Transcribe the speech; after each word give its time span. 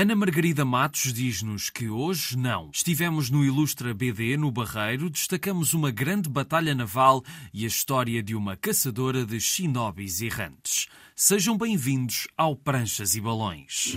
Ana 0.00 0.16
Margarida 0.16 0.64
Matos 0.64 1.12
diz-nos 1.12 1.68
que 1.68 1.90
hoje 1.90 2.34
não. 2.34 2.70
Estivemos 2.72 3.28
no 3.28 3.44
Ilustra 3.44 3.92
BD, 3.92 4.34
no 4.34 4.50
Barreiro, 4.50 5.10
destacamos 5.10 5.74
uma 5.74 5.90
grande 5.90 6.26
batalha 6.26 6.74
naval 6.74 7.22
e 7.52 7.64
a 7.64 7.68
história 7.68 8.22
de 8.22 8.34
uma 8.34 8.56
caçadora 8.56 9.26
de 9.26 9.38
shinobis 9.38 10.22
errantes. 10.22 10.88
Sejam 11.14 11.54
bem-vindos 11.54 12.26
ao 12.34 12.56
Pranchas 12.56 13.14
e 13.14 13.20
Balões. 13.20 13.94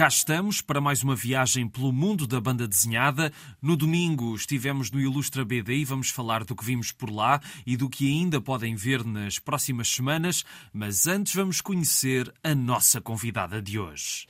Cá 0.00 0.08
estamos 0.08 0.62
para 0.62 0.80
mais 0.80 1.02
uma 1.02 1.14
viagem 1.14 1.68
pelo 1.68 1.92
mundo 1.92 2.26
da 2.26 2.40
banda 2.40 2.66
desenhada. 2.66 3.30
No 3.60 3.76
domingo 3.76 4.34
estivemos 4.34 4.90
no 4.90 4.98
Ilustra 4.98 5.44
BD 5.44 5.76
e 5.76 5.84
vamos 5.84 6.08
falar 6.08 6.42
do 6.42 6.56
que 6.56 6.64
vimos 6.64 6.90
por 6.90 7.10
lá 7.10 7.38
e 7.66 7.76
do 7.76 7.86
que 7.86 8.10
ainda 8.10 8.40
podem 8.40 8.74
ver 8.74 9.04
nas 9.04 9.38
próximas 9.38 9.90
semanas, 9.90 10.42
mas 10.72 11.06
antes 11.06 11.34
vamos 11.34 11.60
conhecer 11.60 12.32
a 12.42 12.54
nossa 12.54 12.98
convidada 12.98 13.60
de 13.60 13.78
hoje. 13.78 14.26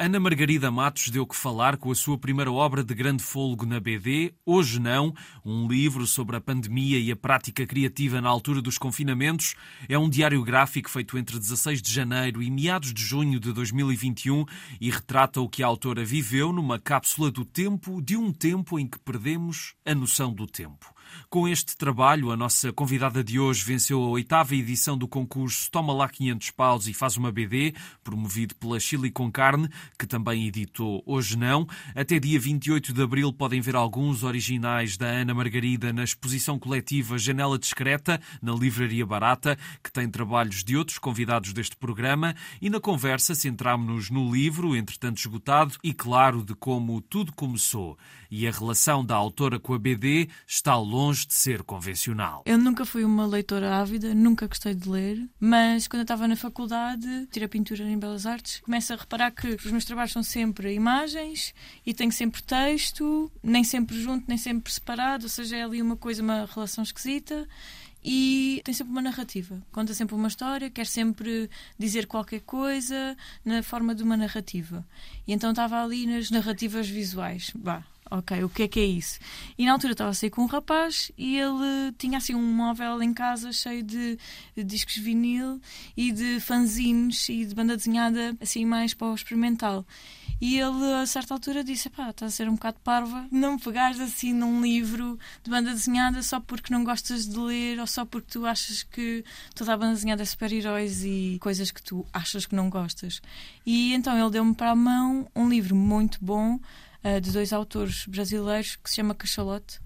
Ana 0.00 0.20
Margarida 0.20 0.70
Matos 0.70 1.08
deu 1.08 1.26
que 1.26 1.34
falar 1.34 1.76
com 1.76 1.90
a 1.90 1.94
sua 1.94 2.16
primeira 2.16 2.52
obra 2.52 2.84
de 2.84 2.94
grande 2.94 3.20
fôlego 3.20 3.66
na 3.66 3.80
BD, 3.80 4.32
Hoje 4.46 4.78
Não, 4.78 5.12
um 5.44 5.66
livro 5.66 6.06
sobre 6.06 6.36
a 6.36 6.40
pandemia 6.40 7.00
e 7.00 7.10
a 7.10 7.16
prática 7.16 7.66
criativa 7.66 8.20
na 8.20 8.28
altura 8.28 8.62
dos 8.62 8.78
confinamentos. 8.78 9.56
É 9.88 9.98
um 9.98 10.08
diário 10.08 10.40
gráfico 10.44 10.88
feito 10.88 11.18
entre 11.18 11.36
16 11.36 11.82
de 11.82 11.92
janeiro 11.92 12.40
e 12.40 12.48
meados 12.48 12.94
de 12.94 13.02
junho 13.02 13.40
de 13.40 13.52
2021 13.52 14.44
e 14.80 14.88
retrata 14.88 15.40
o 15.40 15.48
que 15.48 15.64
a 15.64 15.66
autora 15.66 16.04
viveu 16.04 16.52
numa 16.52 16.78
cápsula 16.78 17.28
do 17.28 17.44
tempo, 17.44 18.00
de 18.00 18.16
um 18.16 18.32
tempo 18.32 18.78
em 18.78 18.86
que 18.86 19.00
perdemos 19.00 19.74
a 19.84 19.96
noção 19.96 20.32
do 20.32 20.46
tempo. 20.46 20.94
Com 21.28 21.48
este 21.48 21.76
trabalho, 21.76 22.30
a 22.30 22.36
nossa 22.36 22.72
convidada 22.72 23.22
de 23.24 23.38
hoje 23.38 23.64
venceu 23.64 24.02
a 24.02 24.08
oitava 24.08 24.54
edição 24.54 24.96
do 24.96 25.08
concurso 25.08 25.70
Toma 25.70 25.92
lá 25.92 26.08
500 26.08 26.50
paus 26.52 26.86
e 26.86 26.94
faz 26.94 27.16
uma 27.16 27.32
BD, 27.32 27.74
promovido 28.04 28.54
pela 28.54 28.78
Chile 28.78 29.10
com 29.10 29.30
Carne, 29.30 29.68
que 29.98 30.06
também 30.06 30.46
editou 30.46 31.02
Hoje 31.06 31.36
Não. 31.36 31.66
Até 31.94 32.18
dia 32.18 32.38
28 32.38 32.92
de 32.92 33.02
abril 33.02 33.32
podem 33.32 33.60
ver 33.60 33.76
alguns 33.76 34.22
originais 34.22 34.96
da 34.96 35.06
Ana 35.06 35.34
Margarida 35.34 35.92
na 35.92 36.04
exposição 36.04 36.58
coletiva 36.58 37.18
Janela 37.18 37.58
Discreta, 37.58 38.20
na 38.40 38.52
Livraria 38.52 39.04
Barata, 39.04 39.58
que 39.82 39.92
tem 39.92 40.08
trabalhos 40.08 40.62
de 40.62 40.76
outros 40.76 40.98
convidados 40.98 41.52
deste 41.52 41.76
programa. 41.76 42.34
E 42.60 42.70
na 42.70 42.80
conversa 42.80 43.34
centrámos-nos 43.34 44.10
no 44.10 44.32
livro, 44.32 44.76
entretanto 44.76 45.18
esgotado, 45.18 45.74
e 45.82 45.92
claro, 45.92 46.44
de 46.44 46.54
como 46.54 47.00
tudo 47.00 47.32
começou. 47.32 47.98
E 48.30 48.46
a 48.46 48.50
relação 48.50 49.04
da 49.04 49.16
autora 49.16 49.58
com 49.58 49.72
a 49.74 49.78
BD 49.78 50.28
está 50.46 50.76
longe 50.76 50.97
de 50.98 51.32
ser 51.34 51.62
convencional. 51.62 52.42
Eu 52.44 52.58
nunca 52.58 52.84
fui 52.84 53.04
uma 53.04 53.24
leitora 53.24 53.76
ávida, 53.76 54.14
nunca 54.14 54.46
gostei 54.48 54.74
de 54.74 54.88
ler, 54.88 55.28
mas 55.38 55.86
quando 55.86 56.00
eu 56.00 56.04
estava 56.04 56.26
na 56.26 56.34
faculdade, 56.34 57.28
tirei 57.30 57.46
pintura 57.46 57.84
em 57.84 57.98
Belas 57.98 58.26
Artes, 58.26 58.60
começo 58.60 58.92
a 58.92 58.96
reparar 58.96 59.30
que 59.30 59.46
os 59.46 59.70
meus 59.70 59.84
trabalhos 59.84 60.12
são 60.12 60.22
sempre 60.22 60.74
imagens 60.74 61.54
e 61.86 61.94
tenho 61.94 62.10
sempre 62.10 62.42
texto, 62.42 63.30
nem 63.42 63.62
sempre 63.62 64.00
junto, 64.00 64.24
nem 64.26 64.36
sempre 64.36 64.72
separado, 64.72 65.24
ou 65.24 65.30
seja, 65.30 65.56
é 65.56 65.62
ali 65.62 65.80
uma 65.80 65.96
coisa, 65.96 66.22
uma 66.22 66.48
relação 66.52 66.82
esquisita 66.82 67.46
e 68.02 68.60
tem 68.64 68.74
sempre 68.74 68.92
uma 68.92 69.02
narrativa. 69.02 69.60
Conta 69.72 69.92
sempre 69.94 70.14
uma 70.14 70.28
história, 70.28 70.70
quer 70.70 70.86
sempre 70.86 71.50
dizer 71.78 72.06
qualquer 72.06 72.40
coisa 72.40 73.16
na 73.44 73.62
forma 73.62 73.94
de 73.94 74.02
uma 74.02 74.16
narrativa. 74.16 74.86
E 75.26 75.32
então 75.32 75.50
estava 75.50 75.82
ali 75.82 76.06
nas 76.06 76.30
narrativas 76.30 76.88
visuais. 76.88 77.52
Bah, 77.54 77.84
ok, 78.10 78.44
o 78.44 78.48
que 78.48 78.62
é 78.64 78.68
que 78.68 78.80
é 78.80 78.84
isso? 78.84 79.18
E 79.56 79.64
na 79.64 79.72
altura 79.72 79.92
estava 79.92 80.10
a 80.10 80.14
sair 80.14 80.30
com 80.30 80.42
um 80.42 80.46
rapaz 80.46 81.12
e 81.16 81.36
ele 81.36 81.92
tinha 81.98 82.18
assim 82.18 82.34
um 82.34 82.42
móvel 82.42 83.02
em 83.02 83.12
casa 83.12 83.52
cheio 83.52 83.82
de, 83.82 84.18
de 84.56 84.64
discos 84.64 84.96
vinil 84.96 85.60
e 85.96 86.12
de 86.12 86.40
fanzines 86.40 87.28
e 87.28 87.44
de 87.44 87.54
banda 87.54 87.76
desenhada 87.76 88.36
assim 88.40 88.64
mais 88.64 88.94
para 88.94 89.08
o 89.08 89.14
experimental. 89.14 89.84
E 90.40 90.58
ele, 90.58 90.92
a 90.94 91.04
certa 91.04 91.34
altura, 91.34 91.64
disse: 91.64 91.90
pá, 91.90 92.10
está 92.10 92.26
a 92.26 92.30
ser 92.30 92.48
um 92.48 92.54
bocado 92.54 92.78
parva 92.84 93.26
não 93.30 93.54
me 93.54 93.60
pegares 93.60 93.98
assim 93.98 94.32
num 94.32 94.62
livro 94.62 95.18
de 95.42 95.50
banda 95.50 95.70
desenhada 95.70 96.22
só 96.22 96.38
porque 96.38 96.72
não 96.72 96.84
gostas 96.84 97.26
de 97.26 97.36
ler 97.36 97.80
ou 97.80 97.86
só 97.86 98.04
porque 98.04 98.28
tu 98.30 98.46
achas 98.46 98.82
que 98.84 99.24
toda 99.54 99.74
a 99.74 99.76
banda 99.76 99.94
desenhada 99.94 100.22
é 100.22 100.24
super-heróis 100.24 101.04
e 101.04 101.38
coisas 101.40 101.70
que 101.70 101.82
tu 101.82 102.06
achas 102.12 102.46
que 102.46 102.54
não 102.54 102.70
gostas. 102.70 103.20
E 103.66 103.92
então 103.94 104.16
ele 104.18 104.30
deu-me 104.30 104.54
para 104.54 104.70
a 104.70 104.76
mão 104.76 105.26
um 105.34 105.48
livro 105.48 105.74
muito 105.74 106.18
bom 106.22 106.60
uh, 107.04 107.20
de 107.20 107.32
dois 107.32 107.52
autores 107.52 108.06
brasileiros 108.06 108.76
que 108.76 108.88
se 108.88 108.96
chama 108.96 109.14
Cachalote. 109.14 109.80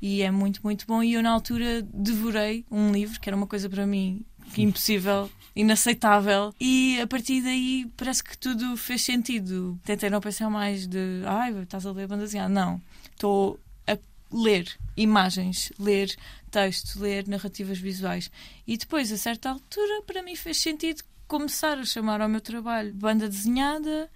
E 0.00 0.22
é 0.22 0.30
muito, 0.30 0.60
muito 0.62 0.86
bom. 0.86 1.02
E 1.02 1.14
eu, 1.14 1.22
na 1.22 1.30
altura, 1.30 1.82
devorei 1.82 2.64
um 2.70 2.92
livro 2.92 3.20
que 3.20 3.28
era 3.28 3.36
uma 3.36 3.46
coisa 3.46 3.68
para 3.68 3.86
mim 3.86 4.24
impossível, 4.56 5.28
inaceitável. 5.56 6.54
E 6.60 7.00
a 7.00 7.06
partir 7.06 7.42
daí 7.42 7.90
parece 7.96 8.22
que 8.22 8.38
tudo 8.38 8.76
fez 8.76 9.02
sentido. 9.02 9.78
Tentei 9.84 10.08
não 10.08 10.20
pensar 10.20 10.48
mais 10.48 10.86
de 10.86 11.22
ai, 11.26 11.52
estás 11.62 11.84
a 11.84 11.92
ler 11.92 12.06
banda 12.06 12.24
desenhada. 12.24 12.52
Não. 12.52 12.80
Estou 13.10 13.58
a 13.86 13.98
ler 14.32 14.70
imagens, 14.96 15.72
ler 15.78 16.14
texto, 16.50 17.00
ler 17.00 17.26
narrativas 17.26 17.78
visuais. 17.78 18.30
E 18.66 18.76
depois, 18.76 19.10
a 19.10 19.16
certa 19.16 19.50
altura, 19.50 20.02
para 20.06 20.22
mim 20.22 20.36
fez 20.36 20.58
sentido 20.58 21.02
começar 21.26 21.76
a 21.76 21.84
chamar 21.84 22.20
ao 22.20 22.28
meu 22.28 22.40
trabalho 22.40 22.94
banda 22.94 23.28
desenhada 23.28 24.08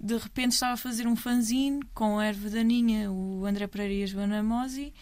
de 0.00 0.16
repente 0.16 0.52
estava 0.52 0.74
a 0.74 0.76
fazer 0.76 1.06
um 1.06 1.16
fanzine 1.16 1.82
com 1.92 2.18
a 2.18 2.26
erva 2.26 2.48
daninha, 2.48 3.10
o 3.10 3.44
André 3.44 3.66
Pereira 3.66 3.94
e 3.94 4.02
a 4.02 4.06
Joana 4.06 4.42
Mosi, 4.42 4.92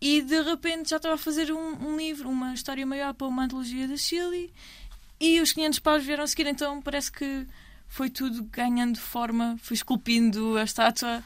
e 0.00 0.20
de 0.20 0.42
repente 0.42 0.90
já 0.90 0.96
estava 0.96 1.14
a 1.14 1.18
fazer 1.18 1.52
um, 1.52 1.88
um, 1.88 1.96
livro, 1.96 2.28
uma 2.28 2.52
história 2.52 2.84
maior 2.84 3.14
para 3.14 3.26
uma 3.26 3.44
antologia 3.44 3.88
da 3.88 3.96
Chile, 3.96 4.52
e 5.18 5.40
os 5.40 5.52
500 5.52 5.78
paus 5.78 6.04
vieram 6.04 6.24
a 6.24 6.26
seguir, 6.26 6.46
então 6.46 6.82
parece 6.82 7.10
que 7.10 7.46
foi 7.88 8.10
tudo 8.10 8.42
ganhando 8.44 8.98
forma, 8.98 9.56
fui 9.62 9.74
esculpindo 9.74 10.56
a 10.56 10.64
estátua 10.64 11.22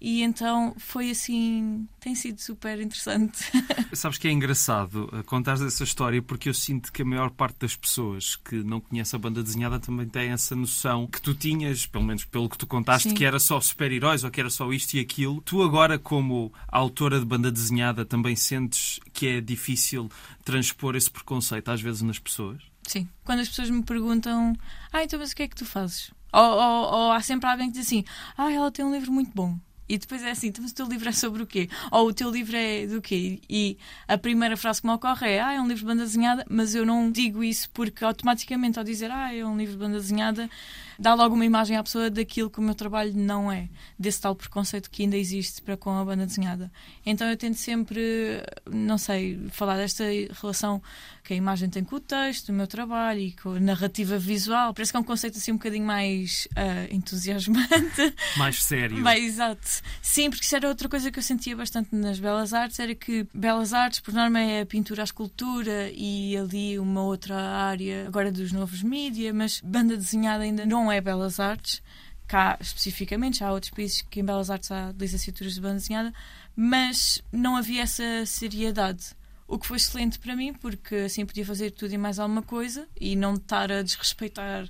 e 0.00 0.22
então 0.22 0.74
foi 0.78 1.10
assim, 1.10 1.88
tem 1.98 2.14
sido 2.14 2.40
super 2.40 2.80
interessante. 2.80 3.38
Sabes 3.92 4.16
que 4.16 4.28
é 4.28 4.30
engraçado 4.30 5.10
eh, 5.12 5.22
contar 5.24 5.54
essa 5.54 5.82
história 5.82 6.22
porque 6.22 6.48
eu 6.48 6.54
sinto 6.54 6.92
que 6.92 7.02
a 7.02 7.04
maior 7.04 7.30
parte 7.30 7.58
das 7.58 7.74
pessoas 7.74 8.36
que 8.36 8.56
não 8.62 8.80
conhece 8.80 9.16
a 9.16 9.18
banda 9.18 9.42
desenhada 9.42 9.80
também 9.80 10.06
tem 10.06 10.30
essa 10.30 10.54
noção 10.54 11.08
que 11.08 11.20
tu 11.20 11.34
tinhas, 11.34 11.84
pelo 11.84 12.04
menos 12.04 12.24
pelo 12.24 12.48
que 12.48 12.56
tu 12.56 12.66
contaste, 12.66 13.08
Sim. 13.08 13.14
que 13.14 13.24
era 13.24 13.40
só 13.40 13.60
super-heróis 13.60 14.22
ou 14.22 14.30
que 14.30 14.40
era 14.40 14.50
só 14.50 14.72
isto 14.72 14.94
e 14.94 15.00
aquilo. 15.00 15.40
Tu 15.40 15.60
agora, 15.62 15.98
como 15.98 16.52
autora 16.68 17.18
de 17.18 17.26
banda 17.26 17.50
desenhada, 17.50 18.04
também 18.04 18.36
sentes 18.36 19.00
que 19.12 19.26
é 19.26 19.40
difícil 19.40 20.08
transpor 20.44 20.94
esse 20.94 21.10
preconceito 21.10 21.70
às 21.70 21.80
vezes 21.80 22.02
nas 22.02 22.20
pessoas? 22.20 22.62
Sim. 22.86 23.08
Quando 23.24 23.40
as 23.40 23.48
pessoas 23.48 23.68
me 23.68 23.82
perguntam, 23.82 24.54
ah, 24.92 25.02
então 25.02 25.18
mas 25.18 25.32
o 25.32 25.36
que 25.36 25.42
é 25.42 25.48
que 25.48 25.56
tu 25.56 25.66
fazes? 25.66 26.12
Ou, 26.32 26.42
ou, 26.42 26.92
ou 26.92 27.12
há 27.12 27.20
sempre 27.20 27.48
alguém 27.50 27.66
que 27.66 27.78
diz 27.78 27.86
assim, 27.86 28.04
ah, 28.36 28.52
ela 28.52 28.70
tem 28.70 28.84
um 28.84 28.92
livro 28.92 29.10
muito 29.12 29.32
bom. 29.34 29.58
E 29.88 29.96
depois 29.96 30.22
é 30.22 30.30
assim, 30.30 30.48
então, 30.48 30.62
mas 30.62 30.72
o 30.72 30.74
teu 30.74 30.86
livro 30.86 31.08
é 31.08 31.12
sobre 31.12 31.42
o 31.42 31.46
quê? 31.46 31.68
Ou 31.90 32.08
o 32.08 32.12
teu 32.12 32.30
livro 32.30 32.56
é 32.56 32.86
do 32.86 33.00
quê? 33.00 33.40
E 33.48 33.78
a 34.06 34.18
primeira 34.18 34.56
frase 34.56 34.82
que 34.82 34.86
me 34.86 34.92
ocorre 34.92 35.28
é, 35.28 35.40
ah, 35.40 35.52
é 35.54 35.60
um 35.60 35.66
livro 35.66 35.80
de 35.80 35.86
banda 35.86 36.04
desenhada, 36.04 36.44
mas 36.48 36.74
eu 36.74 36.84
não 36.84 37.10
digo 37.10 37.42
isso 37.42 37.70
porque 37.70 38.04
automaticamente 38.04 38.78
ao 38.78 38.84
dizer, 38.84 39.10
ah, 39.10 39.34
é 39.34 39.44
um 39.44 39.56
livro 39.56 39.72
de 39.72 39.78
banda 39.78 39.98
desenhada, 39.98 40.50
dá 40.98 41.14
logo 41.14 41.34
uma 41.34 41.44
imagem 41.44 41.76
à 41.76 41.82
pessoa 41.82 42.10
daquilo 42.10 42.50
que 42.50 42.58
o 42.58 42.62
meu 42.62 42.74
trabalho 42.74 43.12
não 43.14 43.50
é, 43.50 43.68
desse 43.98 44.20
tal 44.20 44.34
preconceito 44.34 44.90
que 44.90 45.02
ainda 45.02 45.16
existe 45.16 45.62
para 45.62 45.76
com 45.76 45.90
a 45.90 46.04
banda 46.04 46.26
desenhada. 46.26 46.70
Então 47.06 47.28
eu 47.28 47.36
tento 47.36 47.56
sempre, 47.56 48.42
não 48.68 48.98
sei, 48.98 49.38
falar 49.50 49.76
desta 49.76 50.04
relação 50.40 50.82
que 51.22 51.34
a 51.34 51.36
imagem 51.36 51.68
tem 51.68 51.84
com 51.84 51.96
o 51.96 52.00
texto, 52.00 52.48
o 52.48 52.52
meu 52.54 52.66
trabalho 52.66 53.20
e 53.20 53.32
com 53.32 53.50
a 53.50 53.60
narrativa 53.60 54.18
visual. 54.18 54.72
Parece 54.72 54.90
que 54.90 54.96
é 54.96 55.00
um 55.00 55.04
conceito 55.04 55.36
assim 55.36 55.52
um 55.52 55.56
bocadinho 55.56 55.84
mais 55.84 56.48
uh, 56.52 56.94
entusiasmante. 56.94 58.14
Mais 58.38 58.62
sério. 58.62 58.96
mais 58.96 59.22
exato. 59.22 59.82
Sim, 60.00 60.30
porque 60.30 60.44
isso 60.44 60.56
era 60.56 60.68
outra 60.68 60.88
coisa 60.88 61.10
que 61.10 61.18
eu 61.18 61.22
sentia 61.22 61.54
bastante 61.54 61.94
nas 61.94 62.18
belas 62.18 62.54
artes, 62.54 62.78
era 62.78 62.94
que 62.94 63.26
belas 63.34 63.74
artes, 63.74 64.00
por 64.00 64.14
norma, 64.14 64.40
é 64.40 64.62
a 64.62 64.66
pintura, 64.66 65.02
a 65.02 65.04
escultura 65.04 65.90
e 65.94 66.36
ali 66.36 66.78
uma 66.78 67.02
outra 67.02 67.36
área, 67.36 68.06
agora 68.06 68.32
dos 68.32 68.50
novos 68.50 68.82
mídia, 68.82 69.32
mas 69.32 69.60
banda 69.60 69.96
desenhada 69.96 70.44
ainda 70.44 70.64
não 70.64 70.87
é 70.90 71.00
belas 71.00 71.40
artes. 71.40 71.82
Cá, 72.26 72.58
especificamente, 72.60 73.38
já 73.38 73.48
há 73.48 73.52
outros 73.52 73.70
países 73.70 74.02
que 74.02 74.20
em 74.20 74.24
belas 74.24 74.50
artes 74.50 74.70
há 74.70 74.92
licenciaturas 74.98 75.54
de 75.54 75.60
banda 75.60 75.76
desenhada, 75.76 76.12
mas 76.54 77.22
não 77.32 77.56
havia 77.56 77.82
essa 77.82 78.26
seriedade 78.26 79.16
o 79.48 79.58
que 79.58 79.66
foi 79.66 79.78
excelente 79.78 80.18
para 80.18 80.36
mim, 80.36 80.52
porque 80.52 80.94
assim 80.94 81.24
podia 81.24 81.44
fazer 81.44 81.70
tudo 81.70 81.94
e 81.94 81.98
mais 81.98 82.18
alguma 82.18 82.42
coisa 82.42 82.86
e 83.00 83.16
não 83.16 83.34
estar 83.34 83.72
a 83.72 83.82
desrespeitar 83.82 84.68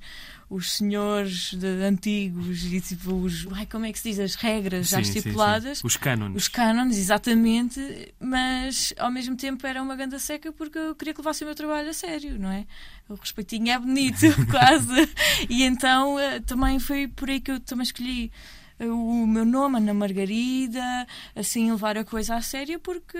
os 0.48 0.72
senhores 0.72 1.52
de, 1.52 1.66
antigos 1.84 2.64
e 2.64 2.80
tipo 2.80 3.12
os. 3.12 3.46
Ai, 3.52 3.66
como 3.66 3.84
é 3.84 3.92
que 3.92 3.98
se 3.98 4.10
diz? 4.10 4.20
As 4.20 4.34
regras 4.36 4.88
sim, 4.88 4.94
já 4.94 5.00
estipuladas. 5.00 5.78
Sim, 5.78 5.82
sim. 5.82 5.86
Os 5.86 5.96
cânones. 5.96 6.42
Os 6.42 6.48
cânones, 6.48 6.96
exatamente. 6.96 8.14
Mas 8.20 8.94
ao 8.96 9.10
mesmo 9.10 9.36
tempo 9.36 9.66
era 9.66 9.82
uma 9.82 9.96
ganda 9.96 10.18
seca 10.20 10.52
porque 10.52 10.78
eu 10.78 10.94
queria 10.94 11.12
que 11.12 11.20
levasse 11.20 11.42
o 11.42 11.46
meu 11.46 11.56
trabalho 11.56 11.90
a 11.90 11.92
sério, 11.92 12.38
não 12.38 12.50
é? 12.50 12.64
O 13.08 13.14
respeitinho 13.14 13.70
é 13.70 13.78
bonito, 13.78 14.26
quase. 14.48 15.10
E 15.50 15.64
então 15.64 16.18
eh, 16.20 16.38
também 16.40 16.78
foi 16.78 17.08
por 17.08 17.28
aí 17.28 17.40
que 17.40 17.50
eu 17.50 17.58
também 17.58 17.82
escolhi 17.82 18.30
eh, 18.78 18.86
o 18.86 19.26
meu 19.26 19.44
nome, 19.44 19.78
Ana 19.78 19.92
Margarida, 19.92 21.06
assim 21.34 21.70
levar 21.70 21.98
a 21.98 22.04
coisa 22.04 22.36
a 22.36 22.42
sério 22.42 22.78
porque 22.78 23.18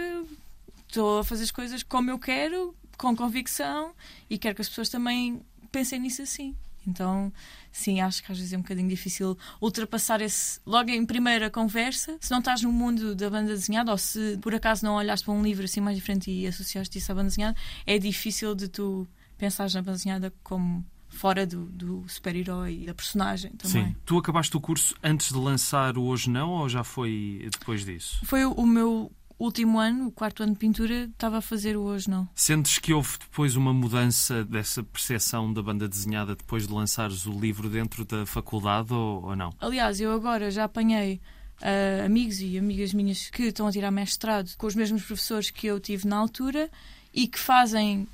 estou 0.88 1.20
a 1.20 1.24
fazer 1.24 1.44
as 1.44 1.50
coisas 1.50 1.82
como 1.82 2.10
eu 2.10 2.18
quero, 2.18 2.74
com 2.96 3.14
convicção 3.14 3.92
e 4.28 4.36
quero 4.36 4.54
que 4.54 4.62
as 4.62 4.68
pessoas 4.68 4.88
também 4.88 5.40
pensem 5.70 6.00
nisso 6.00 6.22
assim. 6.22 6.56
Então, 6.86 7.30
sim, 7.70 8.00
acho 8.00 8.22
que 8.22 8.32
às 8.32 8.38
vezes 8.38 8.52
é 8.52 8.56
um 8.56 8.62
bocadinho 8.62 8.88
difícil 8.88 9.36
ultrapassar 9.60 10.22
esse 10.22 10.58
logo 10.64 10.90
em 10.90 11.04
primeira 11.04 11.50
conversa. 11.50 12.16
Se 12.20 12.30
não 12.30 12.38
estás 12.38 12.62
no 12.62 12.72
mundo 12.72 13.14
da 13.14 13.28
banda 13.28 13.48
desenhada 13.48 13.92
ou 13.92 13.98
se 13.98 14.38
por 14.40 14.54
acaso 14.54 14.84
não 14.86 14.94
olhaste 14.94 15.24
para 15.24 15.34
um 15.34 15.42
livro 15.42 15.64
assim 15.64 15.80
mais 15.80 15.96
diferente 15.96 16.30
e 16.30 16.46
associaste 16.46 16.96
isso 16.96 17.12
à 17.12 17.14
banda 17.14 17.28
desenhada, 17.28 17.56
é 17.86 17.98
difícil 17.98 18.54
de 18.54 18.68
tu 18.68 19.06
pensares 19.36 19.74
na 19.74 19.82
banda 19.82 19.98
desenhada 19.98 20.32
como 20.42 20.84
fora 21.10 21.46
do, 21.46 21.66
do 21.66 22.04
super-herói 22.08 22.82
e 22.82 22.86
da 22.86 22.94
personagem 22.94 23.50
também. 23.52 23.86
Sim. 23.88 23.96
Tu 24.04 24.16
acabaste 24.16 24.56
o 24.56 24.60
curso 24.60 24.94
antes 25.02 25.28
de 25.28 25.38
lançar 25.38 25.98
o 25.98 26.04
Hoje 26.04 26.30
Não 26.30 26.50
ou 26.50 26.68
já 26.68 26.84
foi 26.84 27.48
depois 27.50 27.84
disso? 27.84 28.20
Foi 28.24 28.44
o 28.44 28.66
meu 28.66 29.10
último 29.38 29.78
ano, 29.78 30.08
o 30.08 30.12
quarto 30.12 30.42
ano 30.42 30.52
de 30.52 30.58
pintura, 30.58 31.04
estava 31.04 31.38
a 31.38 31.40
fazer 31.40 31.76
o 31.76 31.82
hoje 31.82 32.10
não. 32.10 32.28
Sentes 32.34 32.78
que 32.78 32.92
houve 32.92 33.18
depois 33.18 33.56
uma 33.56 33.72
mudança 33.72 34.44
dessa 34.44 34.82
percepção 34.82 35.52
da 35.52 35.62
banda 35.62 35.88
desenhada 35.88 36.34
depois 36.34 36.66
de 36.66 36.72
lançares 36.72 37.26
o 37.26 37.32
livro 37.32 37.68
dentro 37.68 38.04
da 38.04 38.26
faculdade 38.26 38.92
ou, 38.92 39.24
ou 39.24 39.36
não? 39.36 39.50
Aliás, 39.60 40.00
eu 40.00 40.12
agora 40.12 40.50
já 40.50 40.64
apanhei 40.64 41.20
uh, 41.62 42.04
amigos 42.04 42.40
e 42.40 42.58
amigas 42.58 42.92
minhas 42.92 43.30
que 43.30 43.44
estão 43.44 43.66
a 43.66 43.72
tirar 43.72 43.90
mestrado 43.90 44.54
com 44.56 44.66
os 44.66 44.74
mesmos 44.74 45.04
professores 45.04 45.50
que 45.50 45.66
eu 45.66 45.78
tive 45.78 46.06
na 46.06 46.16
altura 46.16 46.70
e 47.12 47.26
que 47.26 47.38
fazem 47.38 48.06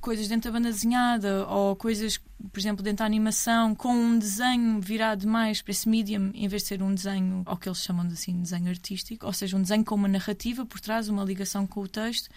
coisas 0.00 0.28
dentro 0.28 0.50
da 0.50 0.58
banda 0.58 0.70
desenhada 0.70 1.46
ou 1.46 1.76
coisas, 1.76 2.18
por 2.18 2.58
exemplo, 2.58 2.82
dentro 2.82 2.98
da 2.98 3.04
animação, 3.04 3.74
com 3.74 3.94
um 3.94 4.18
desenho 4.18 4.80
virado 4.80 5.26
mais 5.26 5.62
para 5.62 5.70
esse 5.70 5.88
medium, 5.88 6.30
em 6.34 6.48
vez 6.48 6.62
de 6.62 6.68
ser 6.68 6.82
um 6.82 6.94
desenho, 6.94 7.42
ao 7.46 7.56
que 7.56 7.68
eles 7.68 7.78
chamam 7.78 8.06
de 8.06 8.14
assim, 8.14 8.40
desenho 8.40 8.68
artístico, 8.68 9.26
ou 9.26 9.32
seja, 9.32 9.56
um 9.56 9.62
desenho 9.62 9.84
com 9.84 9.94
uma 9.94 10.08
narrativa 10.08 10.64
por 10.64 10.80
trás, 10.80 11.08
uma 11.08 11.24
ligação 11.24 11.66
com 11.66 11.80
o 11.80 11.88
texto. 11.88 12.28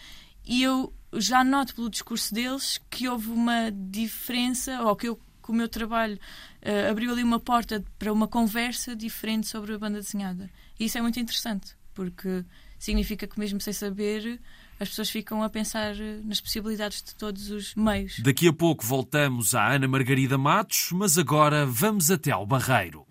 E 0.46 0.64
eu 0.64 0.94
já 1.14 1.44
noto 1.44 1.76
pelo 1.76 1.90
discurso 1.90 2.34
deles 2.34 2.80
que 2.90 3.08
houve 3.08 3.30
uma 3.30 3.72
diferença, 3.72 4.82
ou 4.84 4.96
que, 4.96 5.08
eu, 5.08 5.16
que 5.16 5.52
o 5.52 5.54
meu 5.54 5.68
trabalho 5.68 6.16
uh, 6.16 6.90
abriu 6.92 7.12
ali 7.12 7.24
uma 7.24 7.40
porta 7.40 7.84
para 7.98 8.12
uma 8.12 8.28
conversa 8.28 8.96
diferente 8.96 9.48
sobre 9.48 9.74
a 9.74 9.78
banda 9.78 10.00
desenhada. 10.00 10.50
E 10.80 10.86
isso 10.86 10.98
é 10.98 11.02
muito 11.02 11.20
interessante, 11.20 11.76
porque 11.94 12.44
significa 12.78 13.28
que 13.28 13.40
mesmo 13.40 13.60
sem 13.60 13.74
saber 13.74 14.40
as 14.80 14.90
pessoas 14.90 15.10
ficam 15.10 15.44
a 15.44 15.50
pensar 15.50 15.94
eh, 16.00 16.22
nas 16.24 16.40
possibilidades 16.40 17.04
de 17.04 17.14
todos 17.16 17.50
os 17.50 17.76
meios. 17.76 18.20
Daqui 18.20 18.48
a 18.48 18.54
pouco 18.54 18.86
voltamos 18.86 19.54
à 19.54 19.74
Ana 19.74 19.88
Margarida 19.88 20.38
Matos, 20.38 20.90
mas 20.94 21.18
agora 21.18 21.66
vamos 21.66 22.10
até 22.10 22.32
ao 22.32 22.46
Barreiro. 22.46 23.06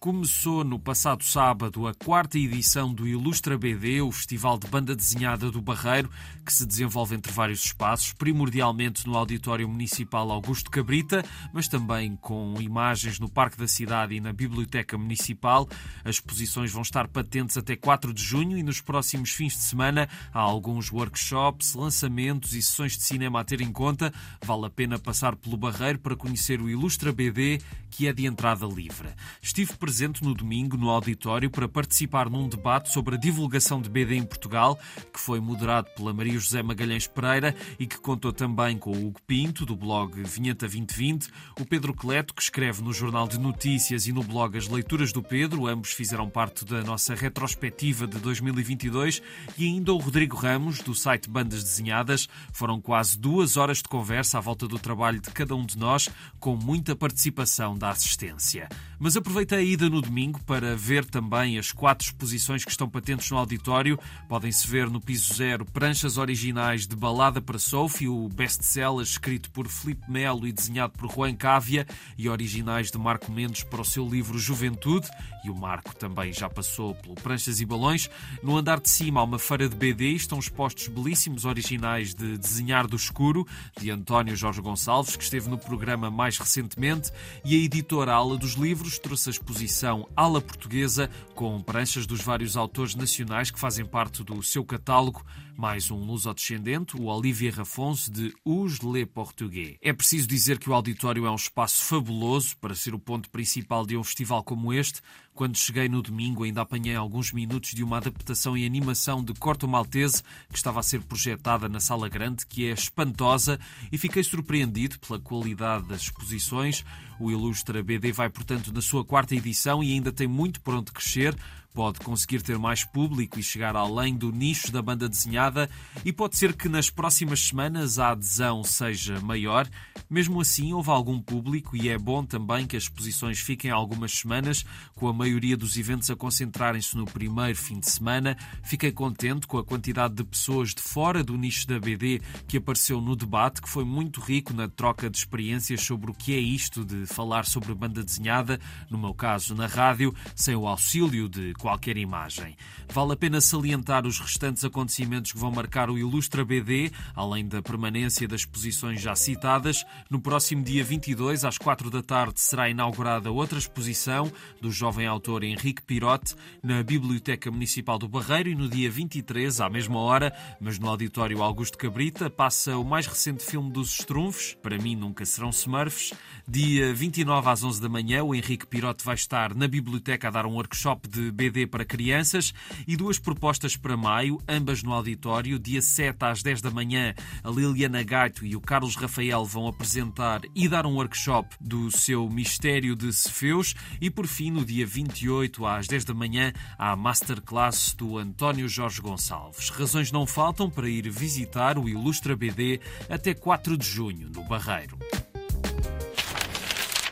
Começou 0.00 0.62
no 0.62 0.78
passado 0.78 1.24
sábado 1.24 1.88
a 1.88 1.92
quarta 1.92 2.38
edição 2.38 2.94
do 2.94 3.04
Ilustra 3.04 3.58
BD, 3.58 4.00
o 4.00 4.12
festival 4.12 4.56
de 4.56 4.68
banda 4.68 4.94
desenhada 4.94 5.50
do 5.50 5.60
Barreiro, 5.60 6.08
que 6.46 6.52
se 6.52 6.64
desenvolve 6.64 7.16
entre 7.16 7.32
vários 7.32 7.64
espaços, 7.64 8.12
primordialmente 8.12 9.04
no 9.08 9.16
Auditório 9.16 9.68
Municipal 9.68 10.30
Augusto 10.30 10.70
Cabrita, 10.70 11.24
mas 11.52 11.66
também 11.66 12.14
com 12.14 12.54
imagens 12.60 13.18
no 13.18 13.28
Parque 13.28 13.58
da 13.58 13.66
Cidade 13.66 14.14
e 14.14 14.20
na 14.20 14.32
Biblioteca 14.32 14.96
Municipal. 14.96 15.68
As 16.04 16.14
exposições 16.14 16.70
vão 16.70 16.82
estar 16.82 17.08
patentes 17.08 17.56
até 17.56 17.74
4 17.74 18.14
de 18.14 18.22
junho 18.22 18.56
e 18.56 18.62
nos 18.62 18.80
próximos 18.80 19.30
fins 19.30 19.54
de 19.54 19.62
semana 19.64 20.08
há 20.32 20.38
alguns 20.38 20.92
workshops, 20.92 21.74
lançamentos 21.74 22.54
e 22.54 22.62
sessões 22.62 22.96
de 22.96 23.02
cinema 23.02 23.40
a 23.40 23.44
ter 23.44 23.60
em 23.60 23.72
conta. 23.72 24.14
Vale 24.44 24.66
a 24.66 24.70
pena 24.70 24.96
passar 24.96 25.34
pelo 25.34 25.56
Barreiro 25.56 25.98
para 25.98 26.14
conhecer 26.14 26.62
o 26.62 26.70
Ilustra 26.70 27.12
BD, 27.12 27.58
que 27.90 28.06
é 28.06 28.12
de 28.12 28.26
entrada 28.26 28.66
livre. 28.66 29.08
Estive 29.42 29.74
presente 29.74 30.22
no 30.22 30.34
domingo 30.34 30.76
no 30.76 30.90
auditório 30.90 31.50
para 31.50 31.68
participar 31.68 32.30
num 32.30 32.48
debate 32.48 32.92
sobre 32.92 33.16
a 33.16 33.18
divulgação 33.18 33.80
de 33.80 33.88
BD 33.88 34.16
em 34.16 34.24
Portugal, 34.24 34.78
que 35.12 35.20
foi 35.20 35.40
moderado 35.40 35.88
pela 35.96 36.12
Maria 36.12 36.38
José 36.38 36.62
Magalhães 36.62 37.06
Pereira 37.06 37.54
e 37.78 37.86
que 37.86 37.98
contou 37.98 38.32
também 38.32 38.78
com 38.78 38.90
o 38.90 39.06
Hugo 39.06 39.20
Pinto, 39.26 39.64
do 39.64 39.76
blog 39.76 40.22
Vinheta 40.22 40.66
2020, 40.66 41.30
o 41.60 41.64
Pedro 41.64 41.94
Cleto, 41.94 42.34
que 42.34 42.42
escreve 42.42 42.82
no 42.82 42.92
Jornal 42.92 43.26
de 43.26 43.38
Notícias 43.38 44.06
e 44.06 44.12
no 44.12 44.22
blog 44.22 44.56
As 44.56 44.68
Leituras 44.68 45.12
do 45.12 45.22
Pedro, 45.22 45.66
ambos 45.66 45.92
fizeram 45.92 46.28
parte 46.28 46.64
da 46.64 46.82
nossa 46.82 47.14
retrospectiva 47.14 48.06
de 48.06 48.18
2022, 48.18 49.22
e 49.56 49.66
ainda 49.66 49.92
o 49.92 49.98
Rodrigo 49.98 50.36
Ramos, 50.36 50.80
do 50.80 50.94
site 50.94 51.30
Bandas 51.30 51.62
Desenhadas. 51.62 52.28
Foram 52.52 52.80
quase 52.80 53.18
duas 53.18 53.56
horas 53.56 53.78
de 53.78 53.84
conversa 53.84 54.38
à 54.38 54.40
volta 54.40 54.66
do 54.66 54.78
trabalho 54.78 55.20
de 55.20 55.30
cada 55.30 55.54
um 55.54 55.64
de 55.64 55.78
nós, 55.78 56.08
com 56.38 56.56
muita 56.56 56.96
participação 56.96 57.77
da 57.78 57.90
assistência. 57.90 58.68
Mas 59.00 59.16
aproveitei 59.16 59.58
a 59.58 59.62
ida 59.62 59.88
no 59.88 60.02
domingo 60.02 60.42
para 60.42 60.74
ver 60.74 61.04
também 61.04 61.56
as 61.56 61.70
quatro 61.70 62.04
exposições 62.04 62.64
que 62.64 62.70
estão 62.72 62.88
patentes 62.88 63.30
no 63.30 63.38
auditório. 63.38 63.96
Podem-se 64.28 64.66
ver 64.66 64.90
no 64.90 65.00
piso 65.00 65.32
zero 65.34 65.64
pranchas 65.64 66.18
originais 66.18 66.84
de 66.84 66.96
Balada 66.96 67.40
para 67.40 67.60
Sophie, 67.60 68.08
o 68.08 68.28
best-seller 68.28 69.04
escrito 69.04 69.52
por 69.52 69.68
Filipe 69.68 70.10
Melo 70.10 70.48
e 70.48 70.52
desenhado 70.52 70.94
por 70.98 71.08
Juan 71.08 71.36
Cávia, 71.36 71.86
e 72.16 72.28
originais 72.28 72.90
de 72.90 72.98
Marco 72.98 73.30
Mendes 73.30 73.62
para 73.62 73.80
o 73.80 73.84
seu 73.84 74.04
livro 74.04 74.36
Juventude, 74.36 75.08
e 75.44 75.50
o 75.50 75.54
Marco 75.54 75.94
também 75.94 76.32
já 76.32 76.50
passou 76.50 76.92
pelo 76.96 77.14
Pranchas 77.14 77.60
e 77.60 77.64
Balões. 77.64 78.10
No 78.42 78.56
andar 78.56 78.80
de 78.80 78.90
cima 78.90 79.20
há 79.20 79.22
uma 79.22 79.38
feira 79.38 79.68
de 79.68 79.76
BD, 79.76 80.10
estão 80.14 80.40
expostos 80.40 80.88
belíssimos 80.88 81.44
originais 81.44 82.14
de 82.14 82.36
Desenhar 82.36 82.88
do 82.88 82.96
Escuro, 82.96 83.46
de 83.80 83.92
António 83.92 84.34
Jorge 84.34 84.60
Gonçalves, 84.60 85.14
que 85.14 85.22
esteve 85.22 85.48
no 85.48 85.56
programa 85.56 86.10
mais 86.10 86.36
recentemente, 86.36 87.12
e 87.44 87.54
a 87.54 87.64
editora 87.64 88.12
Ala 88.12 88.36
dos 88.36 88.54
Livros 88.54 88.87
livros 88.88 88.98
trouxe 88.98 89.28
a 89.28 89.32
exposição 89.32 90.08
Ala 90.16 90.40
Portuguesa, 90.40 91.10
com 91.34 91.60
pranchas 91.60 92.06
dos 92.06 92.22
vários 92.22 92.56
autores 92.56 92.94
nacionais 92.94 93.50
que 93.50 93.60
fazem 93.60 93.84
parte 93.84 94.24
do 94.24 94.42
seu 94.42 94.64
catálogo, 94.64 95.24
mais 95.58 95.90
um 95.90 96.04
luso-descendente, 96.04 96.96
o 96.96 97.06
Olivia 97.06 97.50
Rafonso, 97.50 98.12
de 98.12 98.32
Os 98.44 98.78
Le 98.78 99.04
Português. 99.04 99.76
É 99.82 99.92
preciso 99.92 100.28
dizer 100.28 100.56
que 100.56 100.70
o 100.70 100.72
auditório 100.72 101.26
é 101.26 101.30
um 101.32 101.34
espaço 101.34 101.84
fabuloso 101.84 102.56
para 102.58 102.76
ser 102.76 102.94
o 102.94 102.98
ponto 102.98 103.28
principal 103.28 103.84
de 103.84 103.96
um 103.96 104.04
festival 104.04 104.44
como 104.44 104.72
este. 104.72 105.00
Quando 105.34 105.58
cheguei 105.58 105.88
no 105.88 106.00
domingo, 106.00 106.44
ainda 106.44 106.60
apanhei 106.60 106.94
alguns 106.94 107.32
minutos 107.32 107.70
de 107.70 107.82
uma 107.82 107.96
adaptação 107.96 108.56
em 108.56 108.64
animação 108.64 109.20
de 109.20 109.34
Corto 109.34 109.66
Maltese, 109.66 110.22
que 110.48 110.56
estava 110.56 110.78
a 110.78 110.82
ser 110.82 111.00
projetada 111.02 111.68
na 111.68 111.80
Sala 111.80 112.08
Grande, 112.08 112.46
que 112.46 112.68
é 112.68 112.70
espantosa, 112.70 113.58
e 113.90 113.98
fiquei 113.98 114.22
surpreendido 114.22 114.96
pela 115.00 115.18
qualidade 115.18 115.88
das 115.88 116.02
exposições. 116.02 116.84
O 117.18 117.32
Ilustra 117.32 117.82
BD 117.82 118.12
vai, 118.12 118.30
portanto, 118.30 118.72
na 118.72 118.80
sua 118.80 119.04
quarta 119.04 119.34
edição 119.34 119.82
e 119.82 119.92
ainda 119.92 120.12
tem 120.12 120.28
muito 120.28 120.60
por 120.60 120.74
onde 120.74 120.92
crescer 120.92 121.36
pode 121.78 122.00
conseguir 122.00 122.42
ter 122.42 122.58
mais 122.58 122.82
público 122.82 123.38
e 123.38 123.42
chegar 123.42 123.76
além 123.76 124.16
do 124.16 124.32
nicho 124.32 124.72
da 124.72 124.82
banda 124.82 125.08
desenhada, 125.08 125.70
e 126.04 126.12
pode 126.12 126.36
ser 126.36 126.52
que 126.52 126.68
nas 126.68 126.90
próximas 126.90 127.38
semanas 127.38 128.00
a 128.00 128.10
adesão 128.10 128.64
seja 128.64 129.20
maior. 129.20 129.64
Mesmo 130.10 130.40
assim, 130.40 130.72
houve 130.72 130.90
algum 130.90 131.20
público 131.20 131.76
e 131.76 131.88
é 131.88 131.96
bom 131.96 132.24
também 132.24 132.66
que 132.66 132.76
as 132.76 132.82
exposições 132.82 133.38
fiquem 133.38 133.70
algumas 133.70 134.10
semanas, 134.10 134.64
com 134.96 135.06
a 135.06 135.12
maioria 135.12 135.56
dos 135.56 135.76
eventos 135.76 136.10
a 136.10 136.16
concentrarem-se 136.16 136.96
no 136.96 137.04
primeiro 137.04 137.56
fim 137.56 137.78
de 137.78 137.88
semana. 137.88 138.36
Fiquei 138.64 138.90
contente 138.90 139.46
com 139.46 139.56
a 139.56 139.64
quantidade 139.64 140.14
de 140.14 140.24
pessoas 140.24 140.74
de 140.74 140.82
fora 140.82 141.22
do 141.22 141.38
nicho 141.38 141.68
da 141.68 141.78
BD 141.78 142.20
que 142.48 142.56
apareceu 142.56 143.00
no 143.00 143.14
debate, 143.14 143.62
que 143.62 143.68
foi 143.68 143.84
muito 143.84 144.20
rico 144.20 144.52
na 144.52 144.66
troca 144.66 145.08
de 145.08 145.16
experiências 145.16 145.82
sobre 145.82 146.10
o 146.10 146.14
que 146.14 146.34
é 146.34 146.40
isto 146.40 146.84
de 146.84 147.06
falar 147.06 147.46
sobre 147.46 147.72
banda 147.72 148.02
desenhada, 148.02 148.58
no 148.90 148.98
meu 148.98 149.14
caso 149.14 149.54
na 149.54 149.68
rádio, 149.68 150.12
sem 150.34 150.56
o 150.56 150.66
auxílio 150.66 151.28
de 151.28 151.54
qualquer 151.68 151.98
imagem. 151.98 152.56
Vale 152.90 153.12
a 153.12 153.16
pena 153.16 153.42
salientar 153.42 154.06
os 154.06 154.18
restantes 154.18 154.64
acontecimentos 154.64 155.32
que 155.32 155.38
vão 155.38 155.50
marcar 155.50 155.90
o 155.90 155.98
Ilustra 155.98 156.42
BD, 156.42 156.90
além 157.14 157.46
da 157.46 157.60
permanência 157.60 158.26
das 158.26 158.40
exposições 158.40 159.02
já 159.02 159.14
citadas. 159.14 159.84
No 160.08 160.18
próximo 160.18 160.64
dia 160.64 160.82
22, 160.82 161.44
às 161.44 161.58
4 161.58 161.90
da 161.90 162.02
tarde, 162.02 162.40
será 162.40 162.70
inaugurada 162.70 163.30
outra 163.30 163.58
exposição 163.58 164.32
do 164.62 164.72
jovem 164.72 165.06
autor 165.06 165.44
Henrique 165.44 165.82
Pirote 165.82 166.34
na 166.62 166.82
Biblioteca 166.82 167.50
Municipal 167.50 167.98
do 167.98 168.08
Barreiro 168.08 168.48
e 168.48 168.54
no 168.54 168.66
dia 168.66 168.90
23, 168.90 169.60
à 169.60 169.68
mesma 169.68 169.98
hora, 169.98 170.32
mas 170.58 170.78
no 170.78 170.88
Auditório 170.88 171.42
Augusto 171.42 171.76
Cabrita, 171.76 172.30
passa 172.30 172.78
o 172.78 172.84
mais 172.84 173.06
recente 173.06 173.44
filme 173.44 173.70
dos 173.70 173.98
Estrunfos, 173.98 174.56
para 174.62 174.78
mim 174.78 174.96
nunca 174.96 175.26
serão 175.26 175.50
Smurfs. 175.50 176.14
Dia 176.48 176.94
29 176.94 177.50
às 177.50 177.62
11 177.62 177.82
da 177.82 177.90
manhã, 177.90 178.24
o 178.24 178.34
Henrique 178.34 178.66
Pirote 178.66 179.04
vai 179.04 179.16
estar 179.16 179.54
na 179.54 179.68
biblioteca 179.68 180.28
a 180.28 180.30
dar 180.30 180.46
um 180.46 180.54
workshop 180.54 181.06
de 181.06 181.30
BD 181.30 181.57
Para 181.66 181.84
crianças 181.84 182.52
e 182.86 182.96
duas 182.96 183.18
propostas 183.18 183.76
para 183.76 183.96
maio, 183.96 184.40
ambas 184.48 184.82
no 184.82 184.92
auditório. 184.92 185.58
Dia 185.58 185.82
7 185.82 186.16
às 186.20 186.42
10 186.42 186.60
da 186.60 186.70
manhã, 186.70 187.14
a 187.42 187.50
Liliana 187.50 188.02
Gaito 188.02 188.44
e 188.44 188.54
o 188.54 188.60
Carlos 188.60 188.96
Rafael 188.96 189.44
vão 189.44 189.66
apresentar 189.66 190.42
e 190.54 190.68
dar 190.68 190.86
um 190.86 190.94
workshop 190.94 191.56
do 191.60 191.90
seu 191.90 192.28
Mistério 192.28 192.94
de 192.94 193.12
Cefeus. 193.12 193.74
E 194.00 194.10
por 194.10 194.26
fim, 194.26 194.50
no 194.50 194.64
dia 194.64 194.86
28 194.86 195.66
às 195.66 195.86
10 195.86 196.04
da 196.04 196.14
manhã, 196.14 196.52
há 196.78 196.92
a 196.92 196.96
masterclass 196.96 197.94
do 197.94 198.18
António 198.18 198.68
Jorge 198.68 199.00
Gonçalves. 199.00 199.70
Razões 199.70 200.12
não 200.12 200.26
faltam 200.26 200.70
para 200.70 200.88
ir 200.88 201.08
visitar 201.10 201.78
o 201.78 201.88
Ilustra 201.88 202.36
BD 202.36 202.80
até 203.08 203.34
4 203.34 203.76
de 203.76 203.86
junho, 203.86 204.30
no 204.34 204.44
Barreiro. 204.44 204.98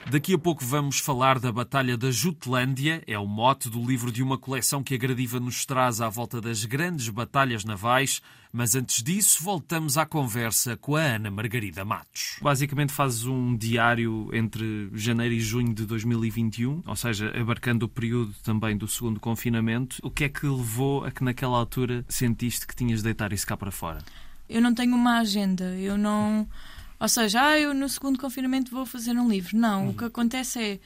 Daqui 0.08 0.34
a 0.34 0.38
pouco 0.38 0.64
vamos 0.64 1.00
falar 1.00 1.40
da 1.40 1.50
Batalha 1.50 1.96
da 1.96 2.12
Jutlândia, 2.12 3.02
é 3.08 3.18
o 3.18 3.26
mote 3.26 3.68
do 3.68 3.84
livro 3.84 4.12
de 4.12 4.22
uma 4.22 4.38
coleção 4.38 4.80
que 4.80 4.94
a 4.94 4.96
Gradiva 4.96 5.40
nos 5.40 5.66
traz 5.66 6.00
à 6.00 6.08
volta 6.08 6.40
das 6.40 6.64
grandes 6.64 7.08
batalhas 7.08 7.64
navais. 7.64 8.22
Mas 8.52 8.76
antes 8.76 9.02
disso, 9.02 9.42
voltamos 9.42 9.98
à 9.98 10.06
conversa 10.06 10.76
com 10.76 10.94
a 10.94 11.00
Ana 11.00 11.28
Margarida 11.28 11.84
Matos. 11.84 12.36
Basicamente 12.40 12.92
fazes 12.92 13.24
um 13.24 13.56
diário 13.56 14.30
entre 14.32 14.88
janeiro 14.94 15.34
e 15.34 15.40
junho 15.40 15.74
de 15.74 15.84
2021, 15.84 16.84
ou 16.86 16.96
seja, 16.96 17.32
abarcando 17.36 17.86
o 17.86 17.88
período 17.88 18.32
também 18.44 18.76
do 18.78 18.86
segundo 18.86 19.18
confinamento. 19.18 19.98
O 20.04 20.10
que 20.10 20.22
é 20.22 20.28
que 20.28 20.46
levou 20.46 21.04
a 21.04 21.10
que 21.10 21.24
naquela 21.24 21.58
altura 21.58 22.04
sentiste 22.08 22.64
que 22.64 22.76
tinhas 22.76 23.00
de 23.00 23.04
deitar 23.06 23.32
isso 23.32 23.46
cá 23.46 23.56
para 23.56 23.72
fora? 23.72 24.04
Eu 24.48 24.62
não 24.62 24.72
tenho 24.72 24.94
uma 24.94 25.18
agenda, 25.18 25.76
eu 25.76 25.98
não 25.98 26.46
ou 26.98 27.08
seja, 27.08 27.48
ah, 27.48 27.58
eu 27.58 27.74
no 27.74 27.88
segundo 27.88 28.18
confinamento 28.18 28.70
vou 28.70 28.86
fazer 28.86 29.12
um 29.12 29.28
livro. 29.28 29.56
Não, 29.56 29.84
uhum. 29.84 29.90
o 29.90 29.94
que 29.94 30.04
acontece 30.04 30.60
é 30.60 30.80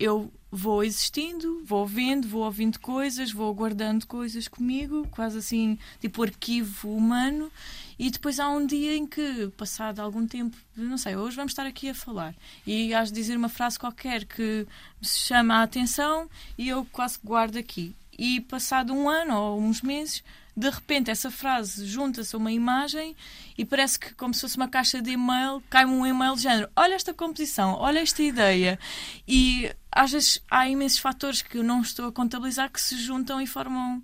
eu 0.00 0.32
vou 0.50 0.82
existindo, 0.82 1.62
vou 1.64 1.86
vendo, 1.86 2.26
vou 2.26 2.42
ouvindo 2.42 2.80
coisas, 2.80 3.30
vou 3.30 3.52
guardando 3.54 4.06
coisas 4.06 4.48
comigo, 4.48 5.06
quase 5.10 5.38
assim, 5.38 5.78
tipo 6.00 6.22
arquivo 6.22 6.96
humano, 6.96 7.52
e 7.98 8.10
depois 8.10 8.40
há 8.40 8.48
um 8.48 8.66
dia 8.66 8.96
em 8.96 9.06
que, 9.06 9.52
passado 9.58 10.00
algum 10.00 10.26
tempo, 10.26 10.56
não 10.74 10.96
sei, 10.96 11.16
hoje 11.16 11.36
vamos 11.36 11.52
estar 11.52 11.66
aqui 11.66 11.90
a 11.90 11.94
falar, 11.94 12.34
e 12.66 12.94
has 12.94 13.12
de 13.12 13.20
dizer 13.20 13.36
uma 13.36 13.50
frase 13.50 13.78
qualquer 13.78 14.24
que 14.24 14.66
me 15.00 15.06
chama 15.06 15.56
a 15.56 15.62
atenção 15.62 16.30
e 16.56 16.68
eu 16.68 16.86
quase 16.90 17.18
guardo 17.22 17.58
aqui. 17.58 17.94
E 18.18 18.40
passado 18.40 18.92
um 18.92 19.08
ano 19.08 19.34
ou 19.34 19.60
uns 19.60 19.82
meses, 19.82 20.24
de 20.56 20.68
repente 20.68 21.10
essa 21.10 21.30
frase 21.30 21.86
junta-se 21.86 22.34
a 22.34 22.38
uma 22.38 22.52
imagem 22.52 23.16
e 23.56 23.64
parece 23.64 23.98
que, 23.98 24.14
como 24.14 24.34
se 24.34 24.40
fosse 24.40 24.56
uma 24.56 24.68
caixa 24.68 25.00
de 25.00 25.10
e-mail, 25.10 25.62
cai-me 25.70 25.92
um 25.92 26.06
e-mail 26.06 26.34
de 26.34 26.42
género: 26.42 26.68
olha 26.76 26.94
esta 26.94 27.14
composição, 27.14 27.74
olha 27.74 28.00
esta 28.00 28.22
ideia. 28.22 28.78
E 29.26 29.70
às 29.90 30.12
vezes 30.12 30.42
há 30.50 30.68
imensos 30.68 30.98
fatores 30.98 31.42
que 31.42 31.58
eu 31.58 31.64
não 31.64 31.80
estou 31.80 32.08
a 32.08 32.12
contabilizar 32.12 32.70
que 32.70 32.80
se 32.80 32.96
juntam 32.96 33.40
e 33.40 33.46
formam 33.46 34.02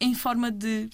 em 0.00 0.14
forma 0.14 0.50
de 0.50 0.90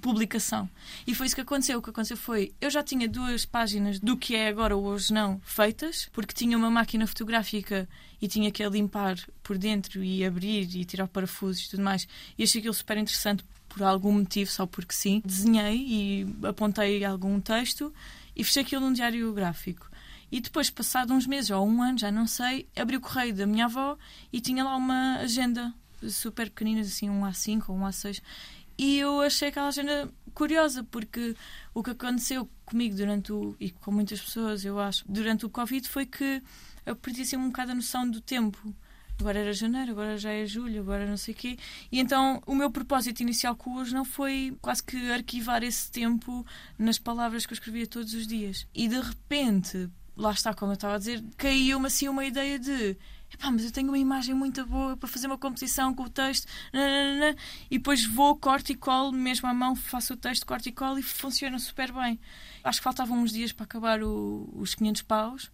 publicação. 0.00 0.68
E 1.06 1.14
foi 1.14 1.26
isso 1.26 1.34
que 1.34 1.42
aconteceu. 1.42 1.78
O 1.78 1.82
que 1.82 1.90
aconteceu 1.90 2.16
foi, 2.16 2.52
eu 2.60 2.70
já 2.70 2.82
tinha 2.82 3.06
duas 3.06 3.44
páginas 3.44 4.00
do 4.00 4.16
que 4.16 4.34
é 4.34 4.48
agora 4.48 4.76
hoje 4.76 5.12
não 5.12 5.40
feitas, 5.44 6.08
porque 6.12 6.34
tinha 6.34 6.56
uma 6.56 6.70
máquina 6.70 7.06
fotográfica 7.06 7.88
e 8.20 8.26
tinha 8.26 8.50
que 8.50 8.64
a 8.64 8.68
limpar 8.68 9.16
por 9.42 9.58
dentro 9.58 10.02
e 10.02 10.24
abrir 10.24 10.74
e 10.74 10.84
tirar 10.84 11.06
parafusos 11.06 11.66
e 11.66 11.70
tudo 11.70 11.82
mais. 11.82 12.08
E 12.36 12.42
achei 12.42 12.58
aquilo 12.58 12.74
super 12.74 12.96
interessante 12.96 13.44
por 13.76 13.84
algum 13.84 14.12
motivo, 14.12 14.50
só 14.50 14.64
porque 14.64 14.94
sim. 14.94 15.20
Desenhei 15.22 15.76
e 15.76 16.36
apontei 16.46 17.04
algum 17.04 17.38
texto 17.38 17.92
e 18.34 18.42
fechei 18.42 18.62
aquilo 18.62 18.80
num 18.80 18.92
diário 18.92 19.30
gráfico. 19.34 19.90
E 20.32 20.40
depois, 20.40 20.70
passado 20.70 21.12
uns 21.12 21.26
meses 21.26 21.50
ou 21.50 21.66
um 21.66 21.82
ano, 21.82 21.98
já 21.98 22.10
não 22.10 22.26
sei, 22.26 22.66
abri 22.74 22.96
o 22.96 23.00
correio 23.00 23.34
da 23.34 23.46
minha 23.46 23.66
avó 23.66 23.98
e 24.32 24.40
tinha 24.40 24.64
lá 24.64 24.74
uma 24.76 25.18
agenda 25.18 25.74
super 26.08 26.48
pequenina, 26.48 26.80
assim, 26.80 27.10
um 27.10 27.20
A5 27.20 27.64
ou 27.68 27.76
um 27.76 27.82
A6. 27.82 28.22
E 28.78 28.98
eu 28.98 29.20
achei 29.20 29.48
aquela 29.48 29.68
agenda 29.68 30.10
curiosa, 30.32 30.82
porque 30.84 31.36
o 31.74 31.82
que 31.82 31.90
aconteceu 31.90 32.48
comigo 32.64 32.96
durante 32.96 33.30
o. 33.30 33.54
e 33.60 33.70
com 33.70 33.92
muitas 33.92 34.22
pessoas, 34.22 34.64
eu 34.64 34.80
acho, 34.80 35.04
durante 35.06 35.44
o 35.44 35.50
Covid 35.50 35.86
foi 35.86 36.06
que 36.06 36.42
eu 36.86 36.96
perdi 36.96 37.22
assim 37.22 37.36
um 37.36 37.48
bocado 37.48 37.72
a 37.72 37.74
noção 37.74 38.10
do 38.10 38.22
tempo 38.22 38.74
agora 39.20 39.38
era 39.38 39.52
janeiro, 39.52 39.92
agora 39.92 40.18
já 40.18 40.30
é 40.30 40.46
julho, 40.46 40.80
agora 40.80 41.06
não 41.06 41.16
sei 41.16 41.34
o 41.34 41.36
quê. 41.36 41.58
E 41.90 42.00
então 42.00 42.42
o 42.46 42.54
meu 42.54 42.70
propósito 42.70 43.20
inicial 43.20 43.56
com 43.56 43.76
hoje 43.76 43.94
não 43.94 44.04
foi 44.04 44.56
quase 44.60 44.82
que 44.82 45.10
arquivar 45.10 45.62
esse 45.62 45.90
tempo 45.90 46.44
nas 46.78 46.98
palavras 46.98 47.46
que 47.46 47.52
eu 47.52 47.56
escrevia 47.56 47.86
todos 47.86 48.14
os 48.14 48.26
dias. 48.26 48.66
E 48.74 48.88
de 48.88 49.00
repente, 49.00 49.88
lá 50.16 50.30
está, 50.30 50.54
como 50.54 50.72
eu 50.72 50.74
estava 50.74 50.94
a 50.94 50.98
dizer, 50.98 51.24
caiu-me 51.36 51.86
assim 51.86 52.08
uma 52.08 52.24
ideia 52.24 52.58
de 52.58 52.96
Epá, 53.32 53.50
mas 53.50 53.64
eu 53.64 53.72
tenho 53.72 53.88
uma 53.88 53.98
imagem 53.98 54.34
muito 54.34 54.64
boa 54.66 54.96
para 54.96 55.08
fazer 55.08 55.26
uma 55.26 55.36
composição 55.36 55.92
com 55.92 56.04
o 56.04 56.08
texto, 56.08 56.46
nananana, 56.72 57.36
e 57.70 57.76
depois 57.76 58.04
vou, 58.04 58.36
corto 58.36 58.70
e 58.70 58.76
colo, 58.76 59.12
mesmo 59.12 59.48
à 59.48 59.54
mão, 59.54 59.74
faço 59.74 60.14
o 60.14 60.16
texto, 60.16 60.46
corto 60.46 60.68
e 60.68 60.72
colo 60.72 60.98
e 60.98 61.02
funciona 61.02 61.58
super 61.58 61.92
bem. 61.92 62.20
Acho 62.62 62.78
que 62.78 62.84
faltavam 62.84 63.18
uns 63.18 63.32
dias 63.32 63.52
para 63.52 63.64
acabar 63.64 64.02
o, 64.02 64.48
os 64.54 64.74
500 64.74 65.02
paus 65.02 65.50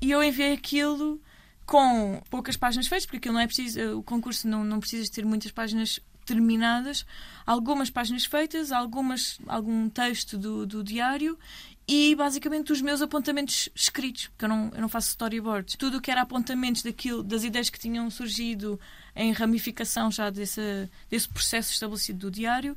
e 0.00 0.10
eu 0.10 0.22
enviei 0.22 0.54
aquilo 0.54 1.20
com 1.70 2.20
poucas 2.28 2.56
páginas 2.56 2.88
feitas, 2.88 3.06
porque 3.06 3.30
não 3.30 3.38
é 3.38 3.46
preciso, 3.46 3.78
eh, 3.78 3.94
o 3.94 4.02
concurso 4.02 4.48
não, 4.48 4.64
não 4.64 4.80
precisa 4.80 5.08
ter 5.08 5.24
muitas 5.24 5.52
páginas 5.52 6.00
terminadas, 6.26 7.06
algumas 7.46 7.88
páginas 7.88 8.24
feitas, 8.24 8.72
algumas, 8.72 9.38
algum 9.46 9.88
texto 9.88 10.36
do, 10.36 10.66
do 10.66 10.82
diário 10.82 11.38
e 11.86 12.12
basicamente 12.16 12.72
os 12.72 12.82
meus 12.82 13.00
apontamentos 13.00 13.68
escritos, 13.72 14.26
porque 14.26 14.46
eu 14.46 14.48
não, 14.48 14.72
eu 14.74 14.80
não 14.80 14.88
faço 14.88 15.10
storyboards. 15.10 15.76
Tudo 15.76 15.98
o 15.98 16.00
que 16.00 16.10
era 16.10 16.22
apontamentos 16.22 16.82
daquilo, 16.82 17.22
das 17.22 17.44
ideias 17.44 17.70
que 17.70 17.78
tinham 17.78 18.10
surgido 18.10 18.78
em 19.14 19.30
ramificação 19.30 20.10
já 20.10 20.28
desse, 20.28 20.88
desse 21.08 21.28
processo 21.28 21.72
estabelecido 21.72 22.18
do 22.18 22.30
diário, 22.32 22.76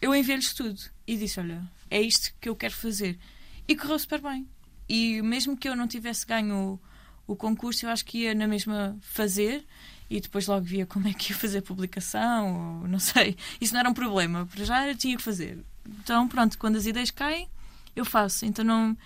eu 0.00 0.14
enviei-lhes 0.14 0.52
tudo 0.52 0.80
e 1.08 1.16
disse: 1.16 1.40
Olha, 1.40 1.60
é 1.90 2.00
isto 2.00 2.32
que 2.40 2.48
eu 2.48 2.54
quero 2.54 2.74
fazer. 2.74 3.18
E 3.66 3.74
correu 3.74 3.98
super 3.98 4.20
bem. 4.20 4.46
E 4.88 5.20
mesmo 5.22 5.56
que 5.56 5.68
eu 5.68 5.74
não 5.74 5.88
tivesse 5.88 6.24
ganho 6.24 6.80
o 7.28 7.36
concurso 7.36 7.86
eu 7.86 7.90
acho 7.90 8.04
que 8.04 8.22
ia 8.22 8.34
na 8.34 8.48
mesma 8.48 8.96
fazer 9.02 9.64
e 10.10 10.20
depois 10.20 10.46
logo 10.46 10.64
via 10.64 10.86
como 10.86 11.06
é 11.06 11.12
que 11.12 11.32
ia 11.32 11.38
fazer 11.38 11.58
a 11.58 11.62
publicação, 11.62 12.80
ou 12.80 12.88
não 12.88 12.98
sei. 12.98 13.36
Isso 13.60 13.74
não 13.74 13.80
era 13.80 13.90
um 13.90 13.94
problema, 13.94 14.46
para 14.46 14.64
já 14.64 14.88
eu 14.88 14.96
tinha 14.96 15.16
que 15.16 15.22
fazer. 15.22 15.58
Então, 15.86 16.26
pronto, 16.26 16.58
quando 16.58 16.76
as 16.76 16.86
ideias 16.86 17.10
caem, 17.10 17.46
eu 17.94 18.04
faço. 18.04 18.46
Então, 18.46 18.64
não, 18.64 18.96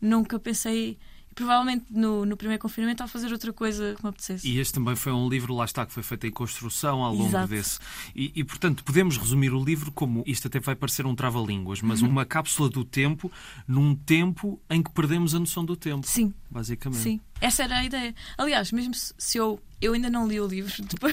nunca 0.00 0.38
pensei 0.38 0.96
provavelmente 1.34 1.86
no, 1.90 2.24
no 2.24 2.36
primeiro 2.36 2.60
confinamento 2.60 3.02
a 3.02 3.08
fazer 3.08 3.32
outra 3.32 3.52
coisa 3.52 3.94
que 3.96 4.02
me 4.02 4.10
apetecesse. 4.10 4.46
E 4.46 4.58
este 4.58 4.74
também 4.74 4.94
foi 4.94 5.12
um 5.12 5.28
livro, 5.28 5.54
lá 5.54 5.64
está, 5.64 5.84
que 5.84 5.92
foi 5.92 6.02
feito 6.02 6.26
em 6.26 6.30
construção 6.30 7.02
ao 7.02 7.12
longo 7.12 7.28
Exato. 7.28 7.48
desse. 7.48 7.78
E, 8.14 8.30
e, 8.34 8.44
portanto, 8.44 8.84
podemos 8.84 9.16
resumir 9.16 9.52
o 9.52 9.64
livro 9.64 9.90
como 9.90 10.22
isto 10.26 10.46
até 10.46 10.60
vai 10.60 10.76
parecer 10.76 11.06
um 11.06 11.14
trava-línguas, 11.14 11.80
mas 11.80 12.02
uhum. 12.02 12.10
uma 12.10 12.24
cápsula 12.24 12.68
do 12.68 12.84
tempo 12.84 13.32
num 13.66 13.94
tempo 13.94 14.60
em 14.68 14.82
que 14.82 14.90
perdemos 14.90 15.34
a 15.34 15.40
noção 15.40 15.64
do 15.64 15.74
tempo. 15.74 16.06
Sim. 16.06 16.32
Basicamente. 16.50 17.02
Sim. 17.02 17.20
Essa 17.42 17.64
era 17.64 17.78
a 17.78 17.84
ideia. 17.84 18.14
Aliás, 18.38 18.70
mesmo 18.70 18.94
se 18.94 19.36
eu 19.36 19.60
eu 19.80 19.94
ainda 19.94 20.08
não 20.08 20.28
li 20.28 20.40
o 20.40 20.46
livro 20.46 20.72
depois, 20.86 21.12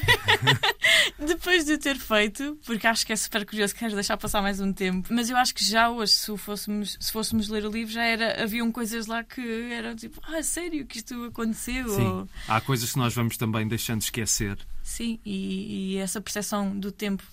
depois 1.18 1.66
de 1.66 1.80
ter 1.80 1.98
feito, 1.98 2.56
porque 2.64 2.86
acho 2.86 3.04
que 3.04 3.12
é 3.12 3.16
super 3.16 3.44
curioso, 3.44 3.74
quero 3.74 3.96
deixar 3.96 4.16
passar 4.16 4.44
mais 4.44 4.60
um 4.60 4.72
tempo. 4.72 5.12
Mas 5.12 5.28
eu 5.28 5.36
acho 5.38 5.56
que 5.56 5.66
já 5.66 5.90
hoje, 5.90 6.12
se 6.12 6.38
fôssemos, 6.38 6.96
se 7.00 7.12
fôssemos 7.12 7.50
ler 7.50 7.66
o 7.66 7.72
livro, 7.72 7.92
já 7.92 8.04
era, 8.04 8.44
haviam 8.44 8.72
coisas 8.72 9.08
lá 9.08 9.24
que 9.24 9.42
eram 9.72 9.96
tipo, 9.96 10.22
ah, 10.24 10.44
sério 10.44 10.86
que 10.86 11.00
isto 11.00 11.24
aconteceu? 11.24 11.90
Sim. 11.90 12.08
Ou... 12.08 12.30
Há 12.48 12.62
coisas 12.62 12.92
que 12.92 13.00
nós 13.00 13.16
vamos 13.16 13.38
também 13.38 13.68
deixando 13.68 14.00
de 14.00 14.06
esquecer. 14.06 14.60
Sim, 14.84 15.20
e, 15.26 15.96
e 15.96 15.98
essa 15.98 16.22
percepção 16.22 16.78
do 16.78 16.92
tempo 16.92 17.24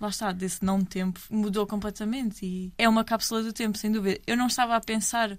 lá 0.00 0.08
está, 0.08 0.30
desse 0.30 0.64
não 0.64 0.84
tempo, 0.84 1.20
mudou 1.28 1.66
completamente. 1.66 2.46
E 2.46 2.72
é 2.78 2.88
uma 2.88 3.02
cápsula 3.02 3.42
do 3.42 3.52
tempo, 3.52 3.76
sem 3.76 3.90
dúvida. 3.90 4.20
Eu 4.28 4.36
não 4.36 4.46
estava 4.46 4.76
a 4.76 4.80
pensar 4.80 5.36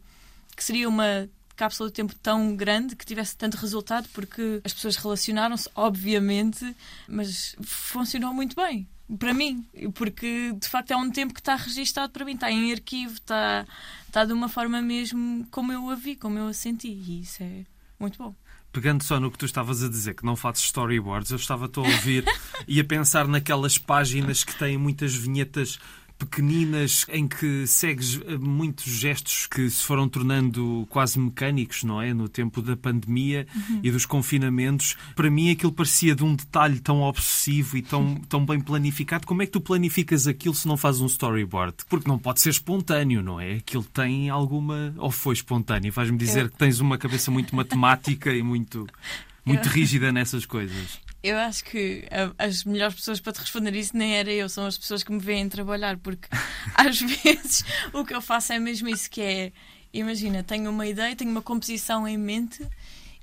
que 0.53 0.63
seria 0.63 0.89
uma 0.89 1.29
cápsula 1.55 1.89
do 1.89 1.93
tempo 1.93 2.13
tão 2.15 2.55
grande 2.55 2.95
que 2.95 3.05
tivesse 3.05 3.35
tanto 3.35 3.55
resultado, 3.55 4.07
porque 4.13 4.61
as 4.63 4.73
pessoas 4.73 4.95
relacionaram-se, 4.97 5.69
obviamente, 5.75 6.75
mas 7.07 7.55
funcionou 7.61 8.33
muito 8.33 8.55
bem 8.55 8.87
para 9.19 9.33
mim, 9.33 9.65
porque 9.93 10.51
de 10.53 10.67
facto 10.67 10.91
é 10.91 10.97
um 10.97 11.11
tempo 11.11 11.33
que 11.33 11.39
está 11.39 11.55
registado 11.55 12.11
para 12.11 12.25
mim, 12.25 12.33
está 12.33 12.51
em 12.51 12.71
arquivo, 12.71 13.13
está, 13.13 13.65
está 14.07 14.25
de 14.25 14.33
uma 14.33 14.49
forma 14.49 14.81
mesmo 14.81 15.45
como 15.51 15.71
eu 15.71 15.89
a 15.89 15.95
vi, 15.95 16.15
como 16.15 16.39
eu 16.39 16.47
a 16.47 16.53
senti, 16.53 16.87
e 16.87 17.21
isso 17.21 17.43
é 17.43 17.65
muito 17.99 18.17
bom. 18.17 18.33
Pegando 18.71 19.03
só 19.03 19.19
no 19.19 19.31
que 19.31 19.37
tu 19.37 19.45
estavas 19.45 19.83
a 19.83 19.87
dizer, 19.87 20.15
que 20.15 20.25
não 20.25 20.35
fazes 20.35 20.63
storyboards, 20.63 21.31
eu 21.31 21.37
estava-te 21.37 21.79
a 21.79 21.83
ouvir 21.83 22.25
e 22.67 22.79
a 22.79 22.83
pensar 22.83 23.27
naquelas 23.27 23.77
páginas 23.77 24.43
que 24.43 24.57
têm 24.57 24.77
muitas 24.77 25.15
vinhetas 25.15 25.79
pequeninas 26.17 27.05
em 27.09 27.27
que 27.27 27.67
segues 27.67 28.19
eh, 28.25 28.37
muitos 28.37 28.85
gestos 28.85 29.47
que 29.47 29.69
se 29.69 29.83
foram 29.83 30.07
tornando 30.07 30.87
quase 30.89 31.19
mecânicos, 31.19 31.83
não 31.83 32.01
é? 32.01 32.13
No 32.13 32.29
tempo 32.29 32.61
da 32.61 32.75
pandemia 32.75 33.45
uhum. 33.53 33.79
e 33.83 33.91
dos 33.91 34.05
confinamentos. 34.05 34.95
Para 35.15 35.29
mim 35.29 35.51
aquilo 35.51 35.71
parecia 35.71 36.15
de 36.15 36.23
um 36.23 36.35
detalhe 36.35 36.79
tão 36.79 37.01
obsessivo 37.01 37.77
e 37.77 37.81
tão, 37.81 38.15
tão 38.29 38.45
bem 38.45 38.59
planificado. 38.59 39.27
Como 39.27 39.41
é 39.41 39.45
que 39.45 39.51
tu 39.51 39.61
planificas 39.61 40.27
aquilo 40.27 40.55
se 40.55 40.67
não 40.67 40.77
fazes 40.77 41.01
um 41.01 41.07
storyboard? 41.07 41.75
Porque 41.89 42.07
não 42.07 42.17
pode 42.17 42.41
ser 42.41 42.49
espontâneo, 42.49 43.21
não 43.21 43.39
é? 43.39 43.55
Aquilo 43.55 43.83
tem 43.83 44.29
alguma. 44.29 44.93
Ou 44.97 45.11
foi 45.11 45.33
espontâneo? 45.33 45.91
Vais-me 45.91 46.17
dizer 46.17 46.45
Eu... 46.45 46.49
que 46.49 46.57
tens 46.57 46.79
uma 46.79 46.97
cabeça 46.97 47.29
muito 47.29 47.55
matemática 47.55 48.33
e 48.33 48.41
muito, 48.41 48.87
muito 49.45 49.67
rígida 49.67 50.11
nessas 50.11 50.45
coisas. 50.45 51.04
Eu 51.27 51.39
acho 51.39 51.63
que 51.63 52.07
as 52.37 52.63
melhores 52.63 52.93
pessoas 52.93 53.19
para 53.19 53.33
te 53.33 53.39
responder 53.39 53.73
isso 53.73 53.97
nem 53.97 54.15
era 54.15 54.31
eu, 54.31 54.47
são 54.47 54.67
as 54.67 54.77
pessoas 54.77 55.01
que 55.01 55.11
me 55.11 55.17
veem 55.17 55.49
trabalhar, 55.49 55.97
porque 55.97 56.27
às 56.75 57.01
vezes 57.01 57.65
o 57.91 58.05
que 58.05 58.13
eu 58.13 58.21
faço 58.21 58.53
é 58.53 58.59
mesmo 58.59 58.87
isso 58.87 59.09
que 59.09 59.21
é. 59.21 59.51
Imagina, 59.91 60.43
tenho 60.43 60.69
uma 60.69 60.85
ideia, 60.85 61.15
tenho 61.15 61.31
uma 61.31 61.41
composição 61.41 62.07
em 62.07 62.15
mente 62.15 62.63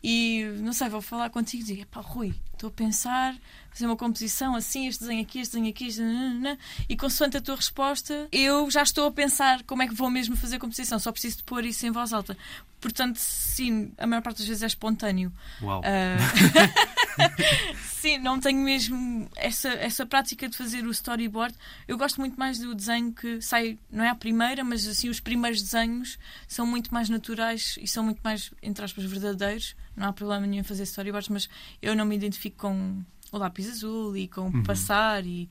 e 0.02 0.42
não 0.58 0.72
sei, 0.72 0.88
vou 0.88 1.00
falar 1.00 1.30
contigo 1.30 1.62
e 1.62 1.66
digo, 1.66 1.86
pá, 1.86 2.00
Rui, 2.00 2.34
estou 2.52 2.70
a 2.70 2.72
pensar, 2.72 3.36
fazer 3.72 3.86
uma 3.86 3.96
composição 3.96 4.54
assim, 4.54 4.86
este 4.86 5.00
desenho 5.00 5.22
aqui, 5.22 5.40
este 5.40 5.52
desenho 5.52 5.70
aqui, 5.70 5.86
este... 5.86 6.02
e 6.88 6.96
consoante 6.96 7.36
a 7.36 7.40
tua 7.40 7.56
resposta, 7.56 8.28
eu 8.30 8.70
já 8.70 8.82
estou 8.82 9.06
a 9.06 9.12
pensar 9.12 9.62
como 9.62 9.82
é 9.82 9.88
que 9.88 9.94
vou 9.94 10.10
mesmo 10.10 10.36
fazer 10.36 10.56
a 10.56 10.58
composição, 10.58 10.98
só 10.98 11.10
preciso 11.10 11.38
de 11.38 11.42
pôr 11.44 11.64
isso 11.64 11.86
em 11.86 11.90
voz 11.90 12.12
alta. 12.12 12.36
Portanto, 12.80 13.16
sim, 13.16 13.92
a 13.96 14.06
maior 14.08 14.22
parte 14.22 14.38
das 14.38 14.46
vezes 14.48 14.62
é 14.64 14.66
espontâneo. 14.66 15.32
Uau! 15.62 15.80
Uh... 15.80 15.82
sim, 17.78 18.18
não 18.18 18.40
tenho 18.40 18.58
mesmo 18.58 19.30
essa, 19.36 19.68
essa 19.68 20.04
prática 20.04 20.48
de 20.48 20.56
fazer 20.56 20.84
o 20.84 20.90
storyboard. 20.90 21.54
Eu 21.86 21.96
gosto 21.96 22.18
muito 22.20 22.36
mais 22.36 22.58
do 22.58 22.74
desenho 22.74 23.12
que 23.12 23.40
sai, 23.40 23.78
não 23.88 24.02
é 24.02 24.08
a 24.08 24.16
primeira, 24.16 24.64
mas 24.64 24.84
assim, 24.86 25.08
os 25.08 25.20
primeiros 25.20 25.62
desenhos 25.62 26.18
são 26.48 26.66
muito 26.66 26.92
mais 26.92 27.08
naturais 27.08 27.78
e 27.80 27.86
são 27.86 28.02
muito 28.02 28.20
mais, 28.22 28.50
entre 28.60 28.84
aspas, 28.84 29.04
verdadeiros. 29.04 29.76
Não 29.96 30.08
há 30.08 30.12
problema 30.12 30.44
nenhum 30.44 30.62
em 30.62 30.64
fazer 30.64 30.82
storyboards, 30.82 31.28
mas 31.28 31.48
eu 31.80 31.94
não 31.94 32.04
me 32.04 32.16
identifico 32.16 32.56
com 32.56 33.00
o 33.32 33.38
lápis 33.38 33.68
azul 33.68 34.16
e 34.16 34.28
com 34.28 34.42
uhum. 34.42 34.62
passar. 34.62 35.26
e 35.26 35.48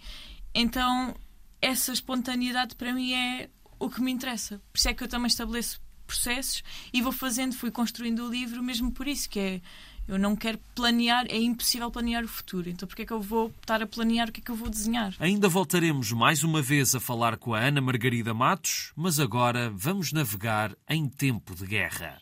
Então, 0.54 1.16
essa 1.62 1.92
espontaneidade 1.92 2.76
para 2.76 2.94
mim 2.94 3.14
é 3.14 3.50
o 3.80 3.90
que 3.90 4.02
me 4.02 4.12
interessa. 4.12 4.62
Por 4.72 4.78
isso 4.78 4.90
é 4.90 4.94
que 4.94 5.04
eu 5.04 5.08
também 5.08 5.28
estabeleço 5.28 5.82
processos 6.06 6.64
e 6.94 7.02
vou 7.02 7.12
fazendo, 7.12 7.54
fui 7.54 7.72
construindo 7.72 8.26
o 8.26 8.30
livro 8.30 8.62
mesmo 8.62 8.92
por 8.92 9.08
isso, 9.08 9.30
que 9.30 9.40
é 9.40 9.62
eu 10.08 10.20
não 10.20 10.36
quero 10.36 10.60
planear, 10.76 11.26
é 11.30 11.38
impossível 11.38 11.90
planear 11.90 12.24
o 12.24 12.28
futuro. 12.28 12.70
Então, 12.70 12.88
porquê 12.88 13.04
é 13.04 13.06
que 13.06 13.14
eu 13.14 13.22
vou 13.22 13.54
estar 13.62 13.82
a 13.82 13.88
planear 13.88 14.28
o 14.28 14.32
que 14.32 14.42
é 14.42 14.44
que 14.44 14.52
eu 14.52 14.56
vou 14.56 14.70
desenhar? 14.70 15.14
Ainda 15.20 15.48
voltaremos 15.48 16.12
mais 16.12 16.44
uma 16.44 16.62
vez 16.62 16.94
a 16.96 17.00
falar 17.00 17.38
com 17.38 17.54
a 17.54 17.60
Ana 17.60 17.80
Margarida 17.80 18.34
Matos, 18.34 18.92
mas 18.96 19.20
agora 19.20 19.72
vamos 19.74 20.12
navegar 20.12 20.76
em 20.90 21.08
tempo 21.08 21.56
de 21.56 21.66
guerra. 21.66 22.20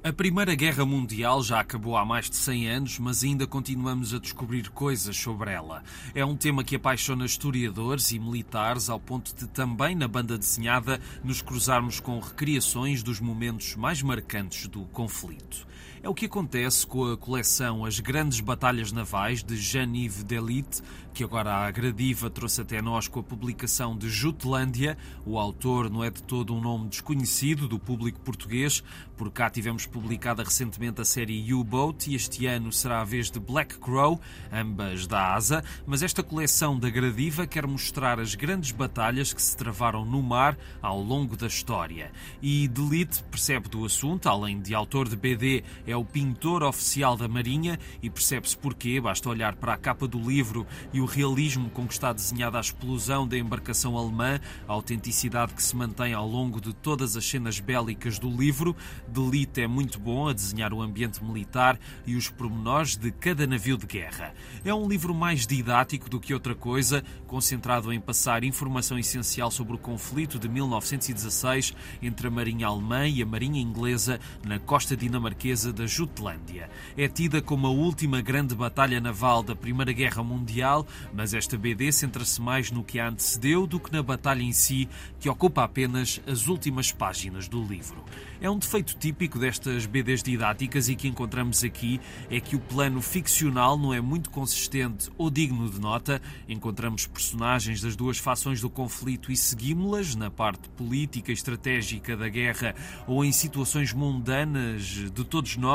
A 0.00 0.12
Primeira 0.12 0.54
Guerra 0.54 0.86
Mundial 0.86 1.42
já 1.42 1.58
acabou 1.58 1.96
há 1.96 2.04
mais 2.04 2.30
de 2.30 2.36
100 2.36 2.68
anos, 2.68 2.98
mas 3.00 3.24
ainda 3.24 3.48
continuamos 3.48 4.14
a 4.14 4.20
descobrir 4.20 4.70
coisas 4.70 5.16
sobre 5.16 5.50
ela. 5.50 5.82
É 6.14 6.24
um 6.24 6.36
tema 6.36 6.62
que 6.62 6.76
apaixona 6.76 7.26
historiadores 7.26 8.12
e 8.12 8.18
militares, 8.20 8.88
ao 8.88 9.00
ponto 9.00 9.34
de 9.34 9.48
também 9.48 9.96
na 9.96 10.06
banda 10.06 10.38
desenhada 10.38 11.00
nos 11.24 11.42
cruzarmos 11.42 11.98
com 11.98 12.20
recriações 12.20 13.02
dos 13.02 13.18
momentos 13.18 13.74
mais 13.74 14.00
marcantes 14.00 14.68
do 14.68 14.82
conflito. 14.84 15.66
É 16.00 16.08
o 16.08 16.14
que 16.14 16.26
acontece 16.26 16.86
com 16.86 17.10
a 17.10 17.16
coleção 17.16 17.84
As 17.84 17.98
Grandes 17.98 18.38
Batalhas 18.38 18.92
Navais 18.92 19.42
de 19.42 19.56
Jean-Yves 19.56 20.22
Delit, 20.22 20.80
que 21.12 21.24
agora 21.24 21.52
a 21.52 21.70
Gradiva 21.72 22.30
trouxe 22.30 22.60
até 22.60 22.80
nós 22.80 23.08
com 23.08 23.18
a 23.18 23.22
publicação 23.24 23.98
de 23.98 24.08
Jutlândia. 24.08 24.96
O 25.26 25.36
autor 25.36 25.90
não 25.90 26.04
é 26.04 26.10
de 26.10 26.22
todo 26.22 26.54
um 26.54 26.60
nome 26.60 26.88
desconhecido 26.88 27.66
do 27.66 27.76
público 27.76 28.20
português. 28.20 28.84
Por 29.16 29.32
cá 29.32 29.50
tivemos 29.50 29.84
publicada 29.84 30.44
recentemente 30.44 31.00
a 31.00 31.04
série 31.04 31.52
U-Boat 31.52 32.08
e 32.08 32.14
este 32.14 32.46
ano 32.46 32.70
será 32.70 33.00
a 33.00 33.04
vez 33.04 33.32
de 33.32 33.40
Black 33.40 33.78
Crow, 33.78 34.20
ambas 34.52 35.08
da 35.08 35.34
ASA. 35.34 35.64
Mas 35.84 36.04
esta 36.04 36.22
coleção 36.22 36.78
da 36.78 36.88
Gradiva 36.88 37.48
quer 37.48 37.66
mostrar 37.66 38.20
as 38.20 38.36
grandes 38.36 38.70
batalhas 38.70 39.32
que 39.32 39.42
se 39.42 39.56
travaram 39.56 40.04
no 40.04 40.22
mar 40.22 40.56
ao 40.80 41.02
longo 41.02 41.36
da 41.36 41.48
história. 41.48 42.12
E 42.40 42.68
Delit 42.68 43.24
percebe 43.24 43.68
do 43.68 43.84
assunto, 43.84 44.28
além 44.28 44.60
de 44.60 44.72
autor 44.72 45.08
de 45.08 45.16
BD, 45.16 45.64
é 45.88 45.96
o 45.96 46.04
pintor 46.04 46.62
oficial 46.62 47.16
da 47.16 47.26
Marinha 47.26 47.78
e 48.02 48.10
percebe-se 48.10 48.54
porquê, 48.56 49.00
basta 49.00 49.30
olhar 49.30 49.56
para 49.56 49.72
a 49.72 49.76
capa 49.78 50.06
do 50.06 50.20
livro 50.20 50.66
e 50.92 51.00
o 51.00 51.06
realismo 51.06 51.70
com 51.70 51.86
que 51.86 51.94
está 51.94 52.12
desenhada 52.12 52.58
a 52.58 52.60
explosão 52.60 53.26
da 53.26 53.38
embarcação 53.38 53.96
alemã, 53.96 54.38
a 54.68 54.72
autenticidade 54.72 55.54
que 55.54 55.62
se 55.62 55.74
mantém 55.74 56.12
ao 56.12 56.28
longo 56.28 56.60
de 56.60 56.74
todas 56.74 57.16
as 57.16 57.24
cenas 57.24 57.58
bélicas 57.58 58.18
do 58.18 58.28
livro. 58.28 58.76
Delite 59.08 59.62
é 59.62 59.66
muito 59.66 59.98
bom 59.98 60.28
a 60.28 60.34
desenhar 60.34 60.74
o 60.74 60.82
ambiente 60.82 61.24
militar 61.24 61.80
e 62.06 62.16
os 62.16 62.28
pormenores 62.28 62.94
de 62.94 63.10
cada 63.10 63.46
navio 63.46 63.78
de 63.78 63.86
guerra. 63.86 64.34
É 64.62 64.74
um 64.74 64.86
livro 64.86 65.14
mais 65.14 65.46
didático 65.46 66.10
do 66.10 66.20
que 66.20 66.34
outra 66.34 66.54
coisa, 66.54 67.02
concentrado 67.26 67.90
em 67.94 68.00
passar 68.00 68.44
informação 68.44 68.98
essencial 68.98 69.50
sobre 69.50 69.74
o 69.74 69.78
conflito 69.78 70.38
de 70.38 70.50
1916 70.50 71.74
entre 72.02 72.28
a 72.28 72.30
Marinha 72.30 72.66
Alemã 72.66 73.08
e 73.08 73.22
a 73.22 73.26
Marinha 73.26 73.62
Inglesa 73.62 74.20
na 74.44 74.58
costa 74.58 74.94
dinamarquesa 74.94 75.77
da 75.78 75.86
Jutlândia. 75.86 76.68
É 76.96 77.06
tida 77.06 77.40
como 77.40 77.68
a 77.68 77.70
última 77.70 78.20
grande 78.20 78.52
batalha 78.52 79.00
naval 79.00 79.44
da 79.44 79.54
Primeira 79.54 79.92
Guerra 79.92 80.24
Mundial, 80.24 80.84
mas 81.14 81.32
esta 81.32 81.56
BD 81.56 81.92
centra-se 81.92 82.42
mais 82.42 82.72
no 82.72 82.82
que 82.82 82.98
a 82.98 83.08
antecedeu 83.08 83.64
do 83.64 83.78
que 83.78 83.92
na 83.92 84.02
batalha 84.02 84.42
em 84.42 84.52
si, 84.52 84.88
que 85.20 85.28
ocupa 85.28 85.62
apenas 85.62 86.20
as 86.26 86.48
últimas 86.48 86.90
páginas 86.90 87.46
do 87.46 87.62
livro. 87.62 88.04
É 88.40 88.48
um 88.48 88.58
defeito 88.58 88.96
típico 88.96 89.38
destas 89.38 89.84
BDs 89.84 90.22
didáticas 90.22 90.88
e 90.88 90.94
que 90.94 91.08
encontramos 91.08 91.64
aqui 91.64 92.00
é 92.30 92.40
que 92.40 92.54
o 92.54 92.60
plano 92.60 93.02
ficcional 93.02 93.76
não 93.76 93.92
é 93.92 94.00
muito 94.00 94.30
consistente 94.30 95.10
ou 95.18 95.28
digno 95.28 95.68
de 95.68 95.80
nota. 95.80 96.22
Encontramos 96.48 97.06
personagens 97.06 97.80
das 97.80 97.96
duas 97.96 98.18
fações 98.18 98.60
do 98.60 98.70
conflito 98.70 99.32
e 99.32 99.36
seguimos-las 99.36 100.14
na 100.14 100.30
parte 100.30 100.68
política 100.70 101.32
e 101.32 101.34
estratégica 101.34 102.16
da 102.16 102.28
guerra 102.28 102.76
ou 103.08 103.24
em 103.24 103.32
situações 103.32 103.92
mundanas 103.92 104.82
de 104.82 105.24
todos 105.24 105.56
nós, 105.56 105.67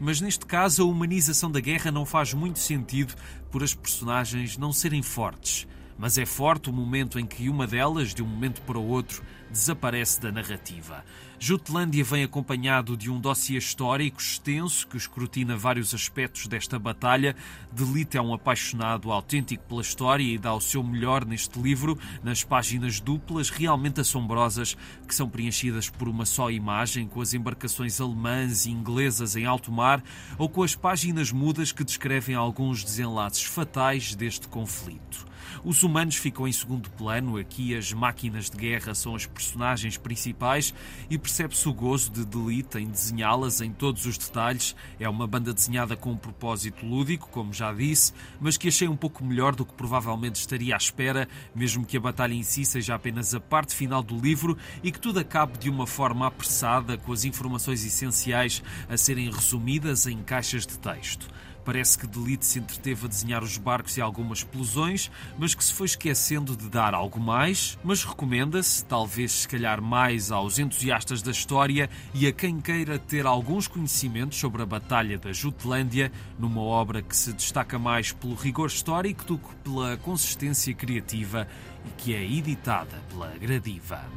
mas 0.00 0.20
neste 0.20 0.44
caso 0.44 0.82
a 0.82 0.86
humanização 0.86 1.50
da 1.50 1.60
guerra 1.60 1.90
não 1.90 2.04
faz 2.04 2.34
muito 2.34 2.58
sentido 2.58 3.14
por 3.50 3.62
as 3.62 3.74
personagens 3.74 4.56
não 4.56 4.72
serem 4.72 5.02
fortes. 5.02 5.66
Mas 5.96 6.16
é 6.16 6.24
forte 6.24 6.70
o 6.70 6.72
momento 6.72 7.18
em 7.18 7.26
que 7.26 7.48
uma 7.48 7.66
delas, 7.66 8.14
de 8.14 8.22
um 8.22 8.26
momento 8.26 8.62
para 8.62 8.78
o 8.78 8.86
outro, 8.86 9.22
desaparece 9.50 10.20
da 10.20 10.30
narrativa. 10.30 11.04
Jutlândia 11.40 12.02
vem 12.02 12.24
acompanhado 12.24 12.96
de 12.96 13.08
um 13.08 13.20
dossiê 13.20 13.58
histórico 13.58 14.20
extenso 14.20 14.88
que 14.88 14.96
escrutina 14.96 15.56
vários 15.56 15.94
aspectos 15.94 16.48
desta 16.48 16.80
batalha. 16.80 17.36
Delite 17.70 18.16
é 18.16 18.20
um 18.20 18.34
apaixonado 18.34 19.12
autêntico 19.12 19.62
pela 19.68 19.80
história 19.80 20.24
e 20.24 20.36
dá 20.36 20.52
o 20.52 20.60
seu 20.60 20.82
melhor 20.82 21.24
neste 21.24 21.60
livro, 21.60 21.96
nas 22.24 22.42
páginas 22.42 22.98
duplas 22.98 23.50
realmente 23.50 24.00
assombrosas 24.00 24.76
que 25.06 25.14
são 25.14 25.28
preenchidas 25.28 25.88
por 25.88 26.08
uma 26.08 26.26
só 26.26 26.50
imagem, 26.50 27.06
com 27.06 27.20
as 27.20 27.32
embarcações 27.32 28.00
alemãs 28.00 28.66
e 28.66 28.72
inglesas 28.72 29.36
em 29.36 29.44
alto 29.46 29.70
mar, 29.70 30.02
ou 30.36 30.48
com 30.48 30.64
as 30.64 30.74
páginas 30.74 31.30
mudas 31.30 31.70
que 31.70 31.84
descrevem 31.84 32.34
alguns 32.34 32.82
desenlaces 32.82 33.44
fatais 33.44 34.12
deste 34.16 34.48
conflito. 34.48 35.27
Os 35.64 35.82
humanos 35.82 36.16
ficam 36.16 36.46
em 36.46 36.52
segundo 36.52 36.90
plano, 36.90 37.36
aqui 37.36 37.76
as 37.76 37.92
máquinas 37.92 38.50
de 38.50 38.56
guerra 38.56 38.94
são 38.94 39.14
as 39.14 39.26
personagens 39.26 39.96
principais 39.96 40.74
e 41.10 41.18
percebe-se 41.18 41.68
o 41.68 41.74
gozo 41.74 42.10
de 42.10 42.24
Delite 42.24 42.78
em 42.78 42.86
desenhá-las 42.86 43.60
em 43.60 43.72
todos 43.72 44.06
os 44.06 44.16
detalhes. 44.16 44.74
É 44.98 45.08
uma 45.08 45.26
banda 45.26 45.52
desenhada 45.52 45.96
com 45.96 46.12
um 46.12 46.16
propósito 46.16 46.84
lúdico, 46.84 47.28
como 47.30 47.52
já 47.52 47.72
disse, 47.72 48.12
mas 48.40 48.56
que 48.56 48.68
achei 48.68 48.88
um 48.88 48.96
pouco 48.96 49.24
melhor 49.24 49.54
do 49.54 49.64
que 49.64 49.74
provavelmente 49.74 50.36
estaria 50.36 50.74
à 50.74 50.76
espera, 50.76 51.28
mesmo 51.54 51.84
que 51.84 51.96
a 51.96 52.00
batalha 52.00 52.34
em 52.34 52.42
si 52.42 52.64
seja 52.64 52.94
apenas 52.94 53.34
a 53.34 53.40
parte 53.40 53.74
final 53.74 54.02
do 54.02 54.18
livro 54.18 54.56
e 54.82 54.92
que 54.92 55.00
tudo 55.00 55.20
acabe 55.20 55.58
de 55.58 55.70
uma 55.70 55.86
forma 55.86 56.26
apressada, 56.26 56.96
com 56.96 57.12
as 57.12 57.24
informações 57.24 57.84
essenciais 57.84 58.62
a 58.88 58.96
serem 58.96 59.30
resumidas 59.30 60.06
em 60.06 60.22
caixas 60.22 60.66
de 60.66 60.78
texto. 60.78 61.28
Parece 61.68 61.98
que 61.98 62.06
Delite 62.06 62.46
se 62.46 62.60
entreteve 62.60 63.04
a 63.04 63.08
desenhar 63.10 63.44
os 63.44 63.58
barcos 63.58 63.98
e 63.98 64.00
algumas 64.00 64.38
explosões, 64.38 65.10
mas 65.36 65.54
que 65.54 65.62
se 65.62 65.74
foi 65.74 65.84
esquecendo 65.84 66.56
de 66.56 66.66
dar 66.66 66.94
algo 66.94 67.20
mais. 67.20 67.78
Mas 67.84 68.02
recomenda-se, 68.02 68.82
talvez 68.86 69.32
se 69.32 69.48
calhar 69.48 69.82
mais 69.82 70.32
aos 70.32 70.58
entusiastas 70.58 71.20
da 71.20 71.30
história 71.30 71.90
e 72.14 72.26
a 72.26 72.32
quem 72.32 72.58
queira 72.58 72.98
ter 72.98 73.26
alguns 73.26 73.68
conhecimentos 73.68 74.38
sobre 74.38 74.62
a 74.62 74.66
Batalha 74.66 75.18
da 75.18 75.30
Jutlândia, 75.30 76.10
numa 76.38 76.62
obra 76.62 77.02
que 77.02 77.14
se 77.14 77.34
destaca 77.34 77.78
mais 77.78 78.12
pelo 78.12 78.34
rigor 78.34 78.68
histórico 78.68 79.26
do 79.26 79.36
que 79.36 79.54
pela 79.56 79.98
consistência 79.98 80.74
criativa 80.74 81.46
e 81.84 81.90
que 81.98 82.14
é 82.14 82.24
editada 82.24 82.98
pela 83.10 83.28
Gradiva. 83.36 84.08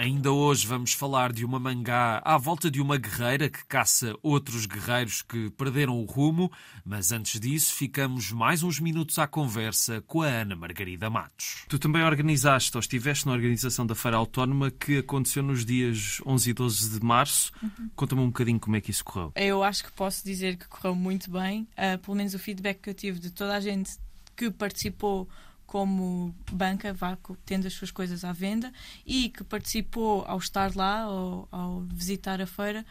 Ainda 0.00 0.32
hoje 0.32 0.66
vamos 0.66 0.94
falar 0.94 1.30
de 1.30 1.44
uma 1.44 1.58
mangá 1.58 2.22
à 2.24 2.38
volta 2.38 2.70
de 2.70 2.80
uma 2.80 2.96
guerreira 2.96 3.50
que 3.50 3.62
caça 3.66 4.16
outros 4.22 4.64
guerreiros 4.64 5.20
que 5.20 5.50
perderam 5.50 6.00
o 6.00 6.06
rumo, 6.06 6.50
mas 6.82 7.12
antes 7.12 7.38
disso 7.38 7.74
ficamos 7.74 8.32
mais 8.32 8.62
uns 8.62 8.80
minutos 8.80 9.18
à 9.18 9.26
conversa 9.26 10.00
com 10.06 10.22
a 10.22 10.26
Ana 10.26 10.56
Margarida 10.56 11.10
Matos. 11.10 11.66
Tu 11.68 11.78
também 11.78 12.02
organizaste, 12.02 12.74
ou 12.78 12.80
estiveste 12.80 13.26
na 13.26 13.32
organização 13.32 13.86
da 13.86 13.94
Feira 13.94 14.16
Autónoma 14.16 14.70
que 14.70 14.96
aconteceu 14.96 15.42
nos 15.42 15.66
dias 15.66 16.22
11 16.24 16.48
e 16.48 16.54
12 16.54 16.98
de 16.98 17.04
março. 17.04 17.52
Uhum. 17.62 17.90
Conta-me 17.94 18.22
um 18.22 18.28
bocadinho 18.28 18.58
como 18.58 18.76
é 18.76 18.80
que 18.80 18.90
isso 18.90 19.04
correu. 19.04 19.32
Eu 19.36 19.62
acho 19.62 19.84
que 19.84 19.92
posso 19.92 20.24
dizer 20.24 20.56
que 20.56 20.66
correu 20.66 20.94
muito 20.94 21.30
bem, 21.30 21.68
uh, 21.76 21.98
pelo 21.98 22.16
menos 22.16 22.32
o 22.32 22.38
feedback 22.38 22.80
que 22.80 22.88
eu 22.88 22.94
tive 22.94 23.18
de 23.18 23.30
toda 23.30 23.54
a 23.54 23.60
gente 23.60 23.98
que 24.34 24.50
participou 24.50 25.28
como 25.70 26.34
banca, 26.50 26.92
vá 26.92 27.16
tendo 27.46 27.68
as 27.68 27.72
suas 27.72 27.92
coisas 27.92 28.24
à 28.24 28.32
venda 28.32 28.72
e 29.06 29.28
que 29.28 29.44
participou 29.44 30.24
ao 30.26 30.36
estar 30.38 30.74
lá 30.74 31.08
ou 31.08 31.48
ao 31.52 31.82
visitar 31.82 32.40
a 32.40 32.46
feira, 32.46 32.84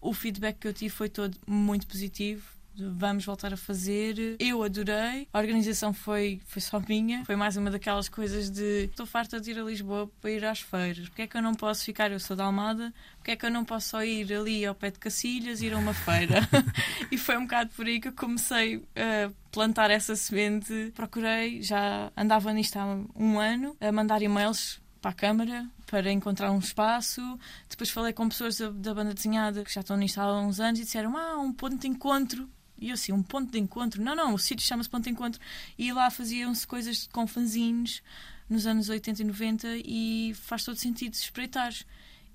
O 0.00 0.12
feedback 0.12 0.58
que 0.58 0.68
eu 0.68 0.72
tive 0.72 0.90
foi 0.90 1.08
todo 1.08 1.36
muito 1.46 1.84
positivo 1.84 2.42
vamos 2.76 3.24
voltar 3.24 3.52
a 3.52 3.56
fazer. 3.56 4.36
Eu 4.38 4.62
adorei. 4.62 5.28
A 5.32 5.38
organização 5.38 5.92
foi, 5.92 6.40
foi 6.46 6.62
só 6.62 6.80
minha. 6.80 7.24
Foi 7.24 7.36
mais 7.36 7.56
uma 7.56 7.70
daquelas 7.70 8.08
coisas 8.08 8.50
de 8.50 8.84
estou 8.84 9.06
farta 9.06 9.40
de 9.40 9.50
ir 9.50 9.58
a 9.58 9.62
Lisboa 9.62 10.10
para 10.20 10.30
ir 10.30 10.44
às 10.44 10.60
feiras. 10.60 11.08
Porque 11.08 11.22
é 11.22 11.26
que 11.26 11.36
eu 11.36 11.42
não 11.42 11.54
posso 11.54 11.84
ficar? 11.84 12.10
Eu 12.10 12.20
sou 12.20 12.36
da 12.36 12.44
Almada. 12.44 12.92
Porque 13.16 13.32
é 13.32 13.36
que 13.36 13.46
eu 13.46 13.50
não 13.50 13.64
posso 13.64 13.90
só 13.90 14.04
ir 14.04 14.32
ali 14.32 14.64
ao 14.64 14.74
pé 14.74 14.90
de 14.90 14.98
Cacilhas 14.98 15.60
e 15.60 15.66
ir 15.66 15.74
a 15.74 15.78
uma 15.78 15.94
feira? 15.94 16.40
e 17.10 17.18
foi 17.18 17.36
um 17.36 17.42
bocado 17.42 17.70
por 17.76 17.86
aí 17.86 18.00
que 18.00 18.08
eu 18.08 18.12
comecei 18.12 18.82
a 18.96 19.30
plantar 19.50 19.90
essa 19.90 20.16
semente. 20.16 20.92
Procurei, 20.94 21.62
já 21.62 22.10
andava 22.16 22.52
nisto 22.52 22.76
há 22.76 22.98
um 23.14 23.38
ano, 23.38 23.76
a 23.80 23.92
mandar 23.92 24.22
e-mails 24.22 24.80
para 25.00 25.10
a 25.10 25.14
Câmara 25.14 25.66
para 25.86 26.10
encontrar 26.10 26.50
um 26.50 26.58
espaço. 26.58 27.20
Depois 27.68 27.90
falei 27.90 28.12
com 28.12 28.28
pessoas 28.28 28.56
da, 28.56 28.70
da 28.70 28.94
banda 28.94 29.12
desenhada 29.12 29.62
que 29.62 29.72
já 29.72 29.82
estão 29.82 29.96
nisto 29.96 30.18
há 30.18 30.40
uns 30.40 30.58
anos 30.58 30.80
e 30.80 30.84
disseram: 30.84 31.16
Ah, 31.16 31.38
um 31.38 31.52
ponto 31.52 31.76
de 31.76 31.88
encontro 31.88 32.48
e 32.82 32.88
eu 32.88 32.94
assim, 32.94 33.12
um 33.12 33.22
ponto 33.22 33.52
de 33.52 33.60
encontro? 33.60 34.02
Não, 34.02 34.16
não, 34.16 34.34
o 34.34 34.38
sítio 34.38 34.66
chama-se 34.66 34.90
ponto 34.90 35.04
de 35.04 35.10
encontro. 35.10 35.40
E 35.78 35.92
lá 35.92 36.10
faziam-se 36.10 36.66
coisas 36.66 37.08
com 37.12 37.28
fanzines 37.28 38.02
nos 38.50 38.66
anos 38.66 38.88
80 38.88 39.22
e 39.22 39.24
90 39.24 39.68
e 39.84 40.34
faz 40.34 40.64
todo 40.64 40.76
sentido 40.76 41.14
espreitar. 41.14 41.72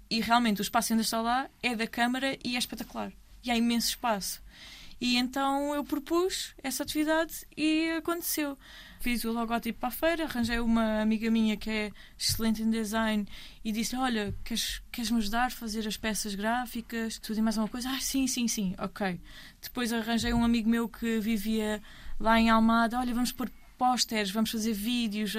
E 0.10 0.22
realmente 0.22 0.62
o 0.62 0.64
espaço 0.64 0.94
ainda 0.94 1.04
está 1.04 1.22
lá, 1.22 1.50
é 1.62 1.76
da 1.76 1.86
Câmara 1.86 2.38
e 2.46 2.56
é 2.56 2.60
espetacular. 2.60 3.12
E 3.44 3.52
há 3.52 3.58
imenso 3.58 3.90
espaço. 3.90 4.42
E 5.00 5.16
então 5.16 5.76
eu 5.76 5.84
propus 5.84 6.56
essa 6.64 6.84
atividade 6.84 7.46
e 7.56 7.92
aconteceu. 7.92 8.58
Fiz 9.00 9.24
o 9.24 9.32
logótipo 9.32 9.80
para 9.80 9.90
a 9.90 9.92
feira, 9.92 10.24
arranjei 10.24 10.60
uma 10.60 11.02
amiga 11.02 11.30
minha 11.30 11.56
que 11.56 11.70
é 11.70 11.92
excelente 12.18 12.64
em 12.64 12.70
design 12.70 13.28
e 13.64 13.72
disse: 13.72 13.96
Olha, 13.96 14.34
queres, 14.44 14.82
queres 14.92 15.12
me 15.12 15.18
ajudar 15.18 15.46
a 15.46 15.50
fazer 15.52 15.88
as 15.88 15.98
peças 15.98 16.34
gráficas? 16.34 17.20
Tudo 17.20 17.38
e 17.38 17.42
mais 17.42 17.58
uma 17.58 17.68
coisa? 17.68 17.90
Ah, 17.90 18.00
sim, 18.00 18.26
sim, 18.26 18.48
sim, 18.48 18.74
ok. 18.80 19.20
Depois 19.62 19.94
arranjei 19.94 20.34
um 20.34 20.44
amigo 20.44 20.70
meu 20.70 20.90
que 20.90 21.20
vivia 21.20 21.82
lá 22.20 22.40
em 22.40 22.50
Almada: 22.50 22.98
Olha, 22.98 23.14
vamos 23.14 23.32
pôr 23.32 23.52
pósteres, 23.78 24.32
vamos 24.32 24.50
fazer 24.50 24.74
vídeos, 24.74 25.34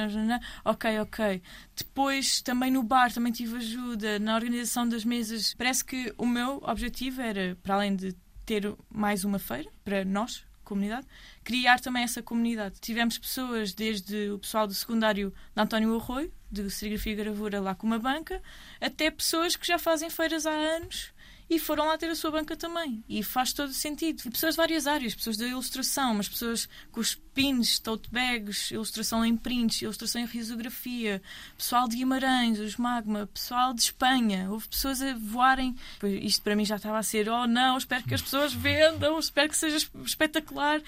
ok, 0.64 1.00
ok. 1.00 1.42
Depois, 1.76 2.40
também 2.40 2.70
no 2.70 2.82
bar, 2.82 3.12
também 3.12 3.32
tive 3.32 3.56
ajuda 3.56 4.18
na 4.20 4.36
organização 4.36 4.88
das 4.88 5.04
mesas. 5.04 5.54
Parece 5.54 5.84
que 5.84 6.14
o 6.16 6.24
meu 6.24 6.62
objetivo 6.62 7.20
era, 7.20 7.58
para 7.62 7.74
além 7.74 7.96
de 7.96 8.14
ter 8.48 8.74
mais 8.88 9.24
uma 9.24 9.38
feira 9.38 9.70
para 9.84 10.06
nós, 10.06 10.42
comunidade, 10.64 11.06
criar 11.44 11.78
também 11.80 12.02
essa 12.02 12.22
comunidade. 12.22 12.80
Tivemos 12.80 13.18
pessoas, 13.18 13.74
desde 13.74 14.30
o 14.30 14.38
pessoal 14.38 14.66
do 14.66 14.72
secundário 14.72 15.34
de 15.54 15.62
António 15.62 15.94
Arroio, 15.94 16.32
de 16.50 16.70
serigrafia 16.70 17.12
e 17.12 17.16
gravura 17.16 17.60
lá 17.60 17.74
com 17.74 17.86
uma 17.86 17.98
banca, 17.98 18.42
até 18.80 19.10
pessoas 19.10 19.54
que 19.54 19.66
já 19.66 19.78
fazem 19.78 20.08
feiras 20.08 20.46
há 20.46 20.50
anos 20.50 21.12
e 21.50 21.58
foram 21.58 21.86
lá 21.86 21.96
ter 21.96 22.10
a 22.10 22.14
sua 22.14 22.30
banca 22.30 22.56
também. 22.56 23.02
E 23.08 23.22
faz 23.22 23.52
todo 23.52 23.72
sentido. 23.72 24.22
E 24.24 24.30
pessoas 24.30 24.54
de 24.54 24.58
várias 24.58 24.86
áreas, 24.86 25.14
pessoas 25.14 25.36
da 25.36 25.46
ilustração, 25.46 26.14
mas 26.14 26.28
pessoas 26.28 26.68
com 26.92 27.00
os 27.00 27.14
pins, 27.14 27.78
tote 27.78 28.10
bags, 28.10 28.70
ilustração 28.70 29.24
em 29.24 29.36
prints, 29.36 29.80
ilustração 29.80 30.20
em 30.20 30.26
risografia, 30.26 31.22
pessoal 31.56 31.88
de 31.88 31.96
Guimarães, 31.96 32.58
os 32.58 32.76
Magma, 32.76 33.26
pessoal 33.32 33.72
de 33.72 33.80
Espanha. 33.80 34.50
Houve 34.50 34.68
pessoas 34.68 35.00
a 35.00 35.14
voarem. 35.14 35.74
Isto 36.02 36.42
para 36.42 36.54
mim 36.54 36.66
já 36.66 36.76
estava 36.76 36.98
a 36.98 37.02
ser, 37.02 37.28
oh 37.30 37.46
não, 37.46 37.78
espero 37.78 38.04
que 38.04 38.14
as 38.14 38.22
pessoas 38.22 38.52
vendam, 38.52 39.18
espero 39.18 39.48
que 39.48 39.56
seja 39.56 39.78
espetacular. 40.04 40.82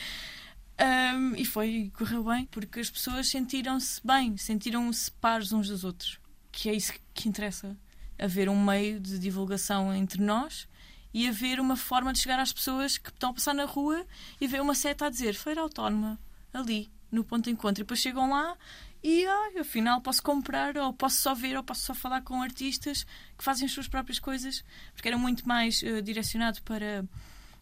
Um, 1.15 1.35
e 1.37 1.45
foi, 1.45 1.91
correu 1.97 2.25
bem, 2.25 2.47
porque 2.47 2.81
as 2.81 2.91
pessoas 2.91 3.29
sentiram-se 3.29 4.01
bem, 4.05 4.37
sentiram-se 4.37 5.11
pares 5.13 5.53
uns 5.53 5.69
dos 5.69 5.85
outros, 5.85 6.19
que 6.51 6.71
é 6.71 6.75
isso 6.75 6.95
que 7.15 7.29
interessa 7.29 7.77
haver 8.21 8.49
um 8.49 8.63
meio 8.63 9.01
de 9.01 9.19
divulgação 9.19 9.95
entre 9.95 10.23
nós 10.23 10.69
e 11.13 11.27
haver 11.27 11.59
uma 11.59 11.77
forma 11.77 12.13
de 12.13 12.21
chegar 12.21 12.39
às 12.39 12.53
pessoas 12.53 12.99
que 12.99 13.09
estão 13.09 13.31
a 13.31 13.35
passar 13.35 13.55
na 13.55 13.65
rua 13.65 14.07
e 14.41 14.47
ver 14.47 14.61
uma 14.61 14.75
seta 14.75 15.07
a 15.07 15.11
dizer 15.11 15.35
feira 15.35 15.61
autónoma, 15.61 16.19
ali, 16.53 16.91
no 17.11 17.25
ponto 17.25 17.45
de 17.45 17.51
encontro. 17.51 17.81
E 17.81 17.85
depois 17.85 18.01
chegam 18.01 18.31
lá 18.31 18.57
e, 19.03 19.27
ah, 19.27 19.61
afinal, 19.61 20.01
posso 20.01 20.23
comprar, 20.23 20.77
ou 20.77 20.93
posso 20.93 21.17
só 21.17 21.35
ver, 21.35 21.57
ou 21.57 21.65
posso 21.65 21.81
só 21.81 21.95
falar 21.95 22.21
com 22.21 22.43
artistas 22.43 23.05
que 23.37 23.43
fazem 23.43 23.67
as 23.67 23.73
suas 23.73 23.89
próprias 23.89 24.19
coisas, 24.19 24.63
porque 24.93 25.09
era 25.09 25.17
muito 25.17 25.49
mais 25.49 25.83
uh, 25.83 26.03
direcionado 26.03 26.61
para 26.63 27.05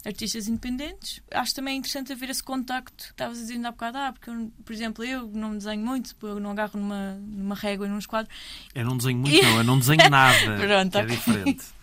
artistas 0.05 0.49
independentes. 0.49 1.21
Acho 1.31 1.55
também 1.55 1.77
interessante 1.77 2.13
haver 2.13 2.31
esse 2.31 2.43
contacto. 2.43 3.05
Estavas 3.11 3.39
dizendo 3.39 3.67
há 3.67 3.71
bocado, 3.71 3.99
ah, 3.99 4.13
porque, 4.13 4.31
eu, 4.31 4.53
por 4.65 4.73
exemplo, 4.73 5.05
eu 5.05 5.29
não 5.29 5.57
desenho 5.57 5.85
muito, 5.85 6.15
eu 6.23 6.41
não 6.41 6.53
agarro 6.53 6.79
numa, 6.79 7.15
numa 7.15 7.55
régua 7.55 7.87
e 7.87 7.91
num 7.91 7.99
esquadro. 7.99 8.31
Eu 8.75 8.85
não 8.85 8.97
desenho 8.97 9.19
muito, 9.19 9.35
e... 9.35 9.43
não, 9.43 9.57
eu 9.59 9.65
não 9.65 9.79
desenho 9.79 10.09
nada. 10.11 10.57
Pronto, 10.57 10.97
é 10.97 11.03
okay. 11.03 11.17
diferente. 11.17 11.67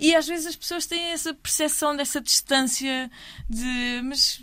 E 0.00 0.14
às 0.14 0.28
vezes 0.28 0.46
as 0.46 0.54
pessoas 0.54 0.86
têm 0.86 1.06
essa 1.06 1.34
percepção 1.34 1.96
dessa 1.96 2.20
distância 2.20 3.10
de. 3.50 4.00
Mas 4.04 4.40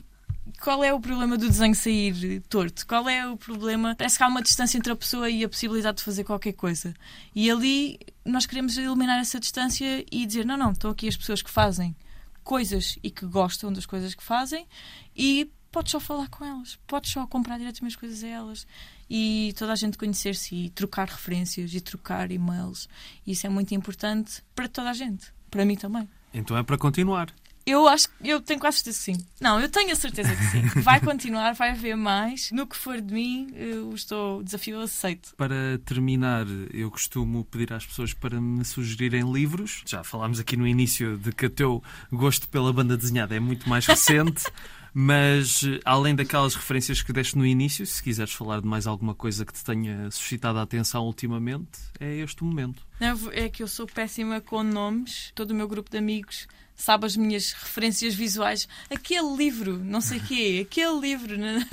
qual 0.60 0.84
é 0.84 0.94
o 0.94 1.00
problema 1.00 1.38
do 1.38 1.48
desenho 1.48 1.74
sair 1.74 2.42
torto? 2.50 2.86
Qual 2.86 3.08
é 3.08 3.26
o 3.26 3.38
problema? 3.38 3.96
Parece 3.98 4.18
que 4.18 4.24
há 4.26 4.28
uma 4.28 4.42
distância 4.42 4.78
entre 4.78 4.92
a 4.92 4.96
pessoa 4.98 5.30
e 5.30 5.46
a 5.46 5.50
possibilidade 5.50 6.00
de 6.00 6.04
fazer 6.04 6.26
qualquer 6.26 6.52
coisa. 6.52 6.94
E 7.34 7.50
ali 7.50 7.98
nós 8.26 8.46
queremos 8.46 8.78
eliminar 8.78 9.18
essa 9.18 9.40
distância 9.40 10.06
e 10.12 10.26
dizer: 10.26 10.46
não, 10.46 10.58
não, 10.58 10.74
estão 10.74 10.92
aqui 10.92 11.08
as 11.08 11.16
pessoas 11.16 11.42
que 11.42 11.50
fazem 11.50 11.96
coisas 12.46 12.98
e 13.04 13.10
que 13.10 13.26
gostam 13.26 13.74
das 13.74 13.86
coisas 13.86 14.14
que 14.14 14.24
fazem 14.24 14.66
e 15.16 15.52
podes 15.72 15.92
só 15.92 16.00
falar 16.00 16.30
com 16.30 16.46
elas, 16.46 16.80
podes 16.88 17.12
só 17.12 17.28
comprar 17.28 17.58
diretamente 17.58 17.96
as 17.96 18.00
coisas 18.00 18.24
a 18.24 18.28
elas 18.28 18.68
e 19.10 19.54
toda 19.58 19.74
a 19.74 19.76
gente 19.76 19.98
conhecer-se 19.98 20.56
e 20.56 20.70
trocar 20.70 21.10
referências 21.10 21.74
e 21.74 21.82
trocar 21.82 22.32
e-mails. 22.32 22.88
Isso 23.28 23.46
é 23.46 23.50
muito 23.50 23.74
importante 23.76 24.42
para 24.54 24.70
toda 24.70 24.92
a 24.92 24.94
gente, 24.94 25.34
para 25.52 25.66
mim 25.66 25.76
também. 25.76 26.08
Então 26.34 26.56
é 26.56 26.64
para 26.64 26.78
continuar. 26.78 27.34
Eu 27.66 27.88
acho 27.88 28.08
eu 28.24 28.40
tenho 28.40 28.60
quase 28.60 28.78
certeza 28.78 28.98
que 29.00 29.04
sim. 29.04 29.26
Não, 29.42 29.60
eu 29.60 29.68
tenho 29.68 29.92
a 29.92 29.96
certeza 29.96 30.36
que 30.36 30.44
sim. 30.44 30.62
Vai 30.82 31.00
continuar, 31.00 31.54
vai 31.54 31.72
haver 31.72 31.96
mais. 31.96 32.52
No 32.52 32.68
que 32.68 32.78
for 32.78 33.02
de 33.02 33.12
mim, 33.12 33.52
eu 33.56 33.94
estou 33.94 34.44
desafio 34.44 34.80
aceito. 34.80 35.34
Para 35.36 35.80
terminar, 35.84 36.46
eu 36.72 36.92
costumo 36.92 37.44
pedir 37.46 37.74
às 37.74 37.86
pessoas 37.86 38.14
para 38.14 38.40
me 38.40 38.64
sugerirem 38.64 39.32
livros. 39.32 39.82
Já 39.86 40.04
falámos 40.04 40.40
aqui 40.40 40.56
no 40.56 40.68
início 40.68 41.18
de 41.18 41.32
que 41.32 41.48
o 41.48 41.50
teu 41.50 41.84
gosto 42.12 42.48
pela 42.50 42.72
banda 42.72 42.96
desenhada 42.96 43.36
é 43.36 43.40
muito 43.40 43.68
mais 43.68 43.86
recente. 43.86 44.44
Mas, 44.98 45.60
além 45.84 46.16
daquelas 46.16 46.56
referências 46.56 47.02
que 47.02 47.12
deste 47.12 47.38
no 47.38 47.46
início, 47.46 47.86
se 47.86 48.02
quiseres 48.02 48.32
falar 48.32 48.62
de 48.62 48.68
mais 48.68 48.88
alguma 48.88 49.14
coisa 49.14 49.44
que 49.44 49.52
te 49.52 49.62
tenha 49.62 50.10
suscitado 50.10 50.58
a 50.58 50.62
atenção 50.62 51.04
ultimamente, 51.06 51.80
é 52.00 52.16
este 52.20 52.44
o 52.44 52.46
momento. 52.46 52.82
Não, 52.98 53.20
é 53.34 53.50
que 53.50 53.62
eu 53.62 53.68
sou 53.68 53.86
péssima 53.86 54.40
com 54.40 54.64
nomes. 54.64 55.34
Todo 55.36 55.52
o 55.52 55.54
meu 55.54 55.68
grupo 55.68 55.90
de 55.92 55.98
amigos 55.98 56.48
sabe 56.76 57.06
as 57.06 57.16
minhas 57.16 57.54
referências 57.54 58.14
visuais. 58.14 58.68
Aquele 58.90 59.36
livro, 59.36 59.78
não 59.78 60.02
sei 60.02 60.20
o 60.20 60.24
quê, 60.24 60.66
aquele 60.70 61.00
livro. 61.00 61.38
Né? 61.38 61.66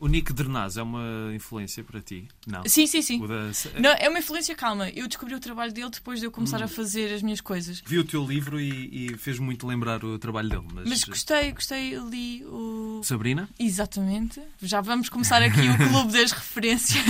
O 0.00 0.08
Nick 0.08 0.32
Dernaz 0.32 0.78
é 0.78 0.82
uma 0.82 1.30
influência 1.34 1.84
para 1.84 2.00
ti? 2.00 2.26
Não. 2.46 2.62
Sim, 2.66 2.86
sim, 2.86 3.02
sim. 3.02 3.20
Da... 3.20 3.50
Não, 3.78 3.90
é 3.90 4.08
uma 4.08 4.18
influência, 4.18 4.54
calma. 4.54 4.88
Eu 4.88 5.06
descobri 5.06 5.34
o 5.34 5.40
trabalho 5.40 5.72
dele 5.74 5.90
depois 5.90 6.20
de 6.20 6.24
eu 6.24 6.30
começar 6.30 6.58
hum. 6.58 6.64
a 6.64 6.68
fazer 6.68 7.12
as 7.12 7.20
minhas 7.20 7.42
coisas. 7.42 7.82
Vi 7.86 7.98
o 7.98 8.04
teu 8.04 8.24
livro 8.26 8.58
e, 8.58 9.08
e 9.12 9.18
fez 9.18 9.38
muito 9.38 9.66
lembrar 9.66 10.02
o 10.02 10.18
trabalho 10.18 10.48
dele. 10.48 10.66
Mas... 10.72 10.88
mas 10.88 11.04
gostei, 11.04 11.52
gostei, 11.52 11.98
li 11.98 12.42
o. 12.46 13.02
Sabrina? 13.04 13.46
Exatamente. 13.58 14.40
Já 14.62 14.80
vamos 14.80 15.10
começar 15.10 15.42
aqui 15.42 15.68
o 15.68 15.76
clube 15.90 16.12
das 16.12 16.32
referências. 16.32 17.04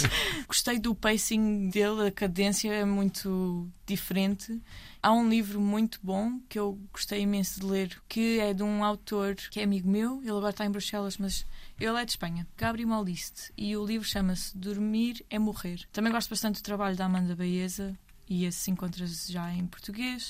gostei 0.48 0.78
do 0.78 0.94
pacing 0.94 1.68
dele, 1.68 2.08
a 2.08 2.10
cadência 2.10 2.72
é 2.72 2.86
muito 2.86 3.68
diferente. 3.86 4.58
Há 5.02 5.12
um 5.12 5.30
livro 5.30 5.58
muito 5.58 5.98
bom 6.02 6.38
que 6.46 6.58
eu 6.58 6.78
gostei 6.92 7.22
imenso 7.22 7.58
de 7.58 7.64
ler, 7.64 8.02
que 8.06 8.38
é 8.38 8.52
de 8.52 8.62
um 8.62 8.84
autor 8.84 9.34
que 9.34 9.58
é 9.58 9.64
amigo 9.64 9.88
meu, 9.88 10.20
ele 10.20 10.30
agora 10.30 10.50
está 10.50 10.66
em 10.66 10.70
Bruxelas, 10.70 11.16
mas 11.16 11.46
ele 11.78 11.98
é 11.98 12.04
de 12.04 12.10
Espanha, 12.10 12.46
Gabriel 12.54 12.88
Maliste, 12.88 13.50
e 13.56 13.74
o 13.74 13.86
livro 13.86 14.06
chama-se 14.06 14.56
Dormir 14.58 15.24
é 15.30 15.38
Morrer. 15.38 15.80
Também 15.90 16.12
gosto 16.12 16.28
bastante 16.28 16.60
do 16.60 16.64
trabalho 16.64 16.96
da 16.96 17.06
Amanda 17.06 17.34
Baeza, 17.34 17.98
e 18.28 18.44
esse 18.44 18.70
encontra-se 18.70 19.32
já 19.32 19.50
em 19.50 19.66
português. 19.66 20.28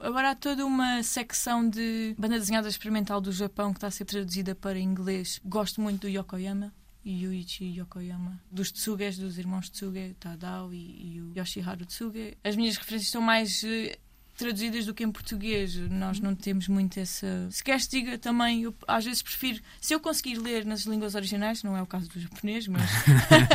Agora 0.00 0.30
há 0.30 0.34
toda 0.34 0.64
uma 0.64 1.02
secção 1.02 1.68
de 1.68 2.14
banda 2.18 2.38
desenhada 2.38 2.68
experimental 2.68 3.20
do 3.20 3.32
Japão 3.32 3.72
que 3.72 3.76
está 3.76 3.88
a 3.88 3.90
ser 3.90 4.06
traduzida 4.06 4.54
para 4.54 4.78
inglês. 4.78 5.42
Gosto 5.44 5.78
muito 5.82 6.02
do 6.02 6.08
Yokoyama, 6.08 6.72
Yuichi 7.06 7.78
Yokoyama, 7.78 8.42
dos 8.50 8.72
Tsuges, 8.72 9.18
dos 9.18 9.38
irmãos 9.38 9.70
Tsuge, 9.70 10.16
Tadao 10.18 10.72
e, 10.72 11.16
e 11.16 11.20
o 11.22 11.32
Yoshiharu 11.38 11.86
Tsuge. 11.86 12.36
As 12.42 12.56
minhas 12.56 12.76
referências 12.76 13.08
estão 13.08 13.22
mais 13.22 13.62
eh, 13.62 13.98
traduzidas 14.36 14.86
do 14.86 14.94
que 14.94 15.02
em 15.02 15.10
português. 15.10 15.76
Nós 15.90 16.20
não 16.20 16.34
temos 16.34 16.68
muito 16.68 17.00
essa. 17.00 17.48
Se 17.50 17.64
queres, 17.64 17.88
diga 17.88 18.18
também, 18.18 18.62
eu 18.62 18.74
às 18.86 19.04
vezes 19.04 19.22
prefiro. 19.22 19.60
Se 19.80 19.94
eu 19.94 20.00
conseguir 20.00 20.36
ler 20.36 20.64
nas 20.64 20.82
línguas 20.82 21.14
originais, 21.14 21.62
não 21.62 21.76
é 21.76 21.82
o 21.82 21.86
caso 21.86 22.08
do 22.08 22.20
japonês, 22.20 22.68
mas. 22.68 22.88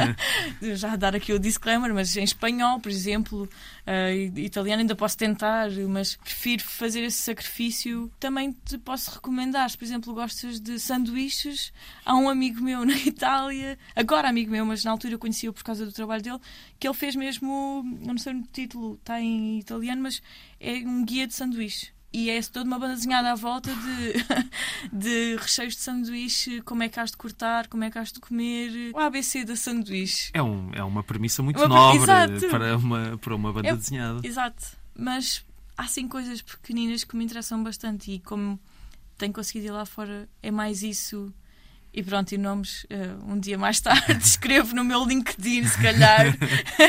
já 0.79 0.95
dar 0.95 1.15
aqui 1.15 1.33
o 1.33 1.39
disclaimer, 1.39 1.93
mas 1.93 2.15
em 2.17 2.23
espanhol, 2.23 2.79
por 2.79 2.91
exemplo, 2.91 3.43
uh, 3.43 4.39
italiano 4.39 4.81
ainda 4.81 4.95
posso 4.95 5.17
tentar, 5.17 5.69
mas 5.87 6.15
prefiro 6.15 6.63
fazer 6.63 7.01
esse 7.03 7.17
sacrifício. 7.17 8.11
Também 8.19 8.55
te 8.65 8.77
posso 8.77 9.11
recomendar, 9.11 9.69
se 9.69 9.77
por 9.77 9.85
exemplo 9.85 10.13
gostas 10.13 10.59
de 10.59 10.79
sanduíches, 10.79 11.71
há 12.05 12.15
um 12.15 12.29
amigo 12.29 12.61
meu 12.61 12.83
na 12.85 12.97
Itália, 12.97 13.77
agora 13.95 14.29
amigo 14.29 14.51
meu, 14.51 14.65
mas 14.65 14.83
na 14.83 14.91
altura 14.91 15.13
eu 15.13 15.19
conhecia-o 15.19 15.53
por 15.53 15.63
causa 15.63 15.85
do 15.85 15.91
trabalho 15.91 16.21
dele, 16.21 16.39
que 16.81 16.87
ele 16.87 16.95
fez 16.95 17.15
mesmo, 17.15 17.85
não 18.03 18.17
sei 18.17 18.33
o 18.33 18.43
título, 18.51 18.95
está 18.95 19.21
em 19.21 19.59
italiano, 19.59 20.01
mas 20.01 20.19
é 20.59 20.77
um 20.77 21.05
guia 21.05 21.27
de 21.27 21.35
sanduíche. 21.35 21.91
e 22.11 22.27
é 22.31 22.41
toda 22.41 22.65
uma 22.65 22.79
banda 22.79 22.95
desenhada 22.95 23.31
à 23.31 23.35
volta 23.35 23.71
de, 23.71 24.13
de 24.91 25.35
recheios 25.35 25.75
de 25.75 25.81
sanduíche, 25.81 26.59
como 26.63 26.81
é 26.81 26.89
que 26.89 26.99
has 26.99 27.11
de 27.11 27.17
cortar, 27.17 27.67
como 27.67 27.83
é 27.83 27.91
que 27.91 27.99
has 27.99 28.11
de 28.11 28.19
comer, 28.19 28.91
o 28.95 28.97
ABC 28.97 29.45
da 29.45 29.55
sanduíche. 29.55 30.31
É, 30.33 30.41
um, 30.41 30.71
é 30.73 30.83
uma 30.83 31.03
premissa 31.03 31.43
muito 31.43 31.57
uma, 31.57 31.67
nobre 31.67 32.47
para 32.49 32.75
uma, 32.75 33.17
para 33.19 33.35
uma 33.35 33.53
banda 33.53 33.69
é, 33.69 33.75
desenhada. 33.75 34.19
Exato, 34.23 34.75
mas 34.97 35.45
há 35.77 35.85
sim 35.85 36.07
coisas 36.07 36.41
pequeninas 36.41 37.03
que 37.03 37.15
me 37.15 37.23
interessam 37.23 37.63
bastante 37.63 38.11
e 38.11 38.19
como 38.19 38.59
tenho 39.19 39.31
conseguido 39.31 39.67
ir 39.67 39.71
lá 39.71 39.85
fora, 39.85 40.27
é 40.41 40.49
mais 40.49 40.81
isso. 40.81 41.31
E 41.93 42.01
pronto, 42.01 42.31
e 42.31 42.37
nomes 42.37 42.85
uh, 42.85 43.31
um 43.31 43.37
dia 43.37 43.57
mais 43.57 43.81
tarde 43.81 44.13
escrevo 44.23 44.73
no 44.73 44.83
meu 44.83 45.03
LinkedIn, 45.05 45.67
se 45.67 45.81
calhar, 45.81 46.25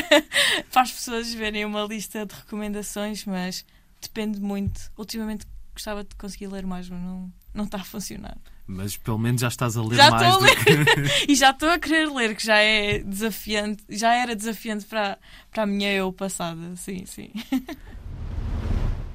para 0.71 0.81
as 0.81 0.91
pessoas 0.91 1.33
verem 1.33 1.65
uma 1.65 1.83
lista 1.83 2.25
de 2.25 2.33
recomendações, 2.33 3.25
mas 3.25 3.65
depende 4.01 4.39
muito. 4.39 4.91
Ultimamente 4.97 5.45
gostava 5.73 6.03
de 6.03 6.15
conseguir 6.15 6.47
ler 6.47 6.65
mais, 6.65 6.87
mas 6.89 7.01
não, 7.01 7.33
não 7.53 7.65
está 7.65 7.79
a 7.79 7.83
funcionar. 7.83 8.37
Mas 8.65 8.95
pelo 8.95 9.17
menos 9.17 9.41
já 9.41 9.49
estás 9.49 9.75
a 9.75 9.83
ler 9.83 9.95
já 9.95 10.09
mais. 10.09 10.23
Estou 10.23 10.41
a 10.41 10.45
ler. 10.45 10.55
Que... 10.63 11.25
e 11.31 11.35
já 11.35 11.49
estou 11.49 11.69
a 11.69 11.77
querer 11.77 12.09
ler, 12.09 12.35
que 12.35 12.45
já 12.45 12.57
é 12.57 12.99
desafiante, 12.99 13.83
já 13.89 14.15
era 14.15 14.35
desafiante 14.35 14.85
para, 14.85 15.19
para 15.51 15.63
a 15.63 15.65
minha 15.65 15.91
eu 15.91 16.13
passada. 16.13 16.75
Sim, 16.77 17.05
sim. 17.05 17.31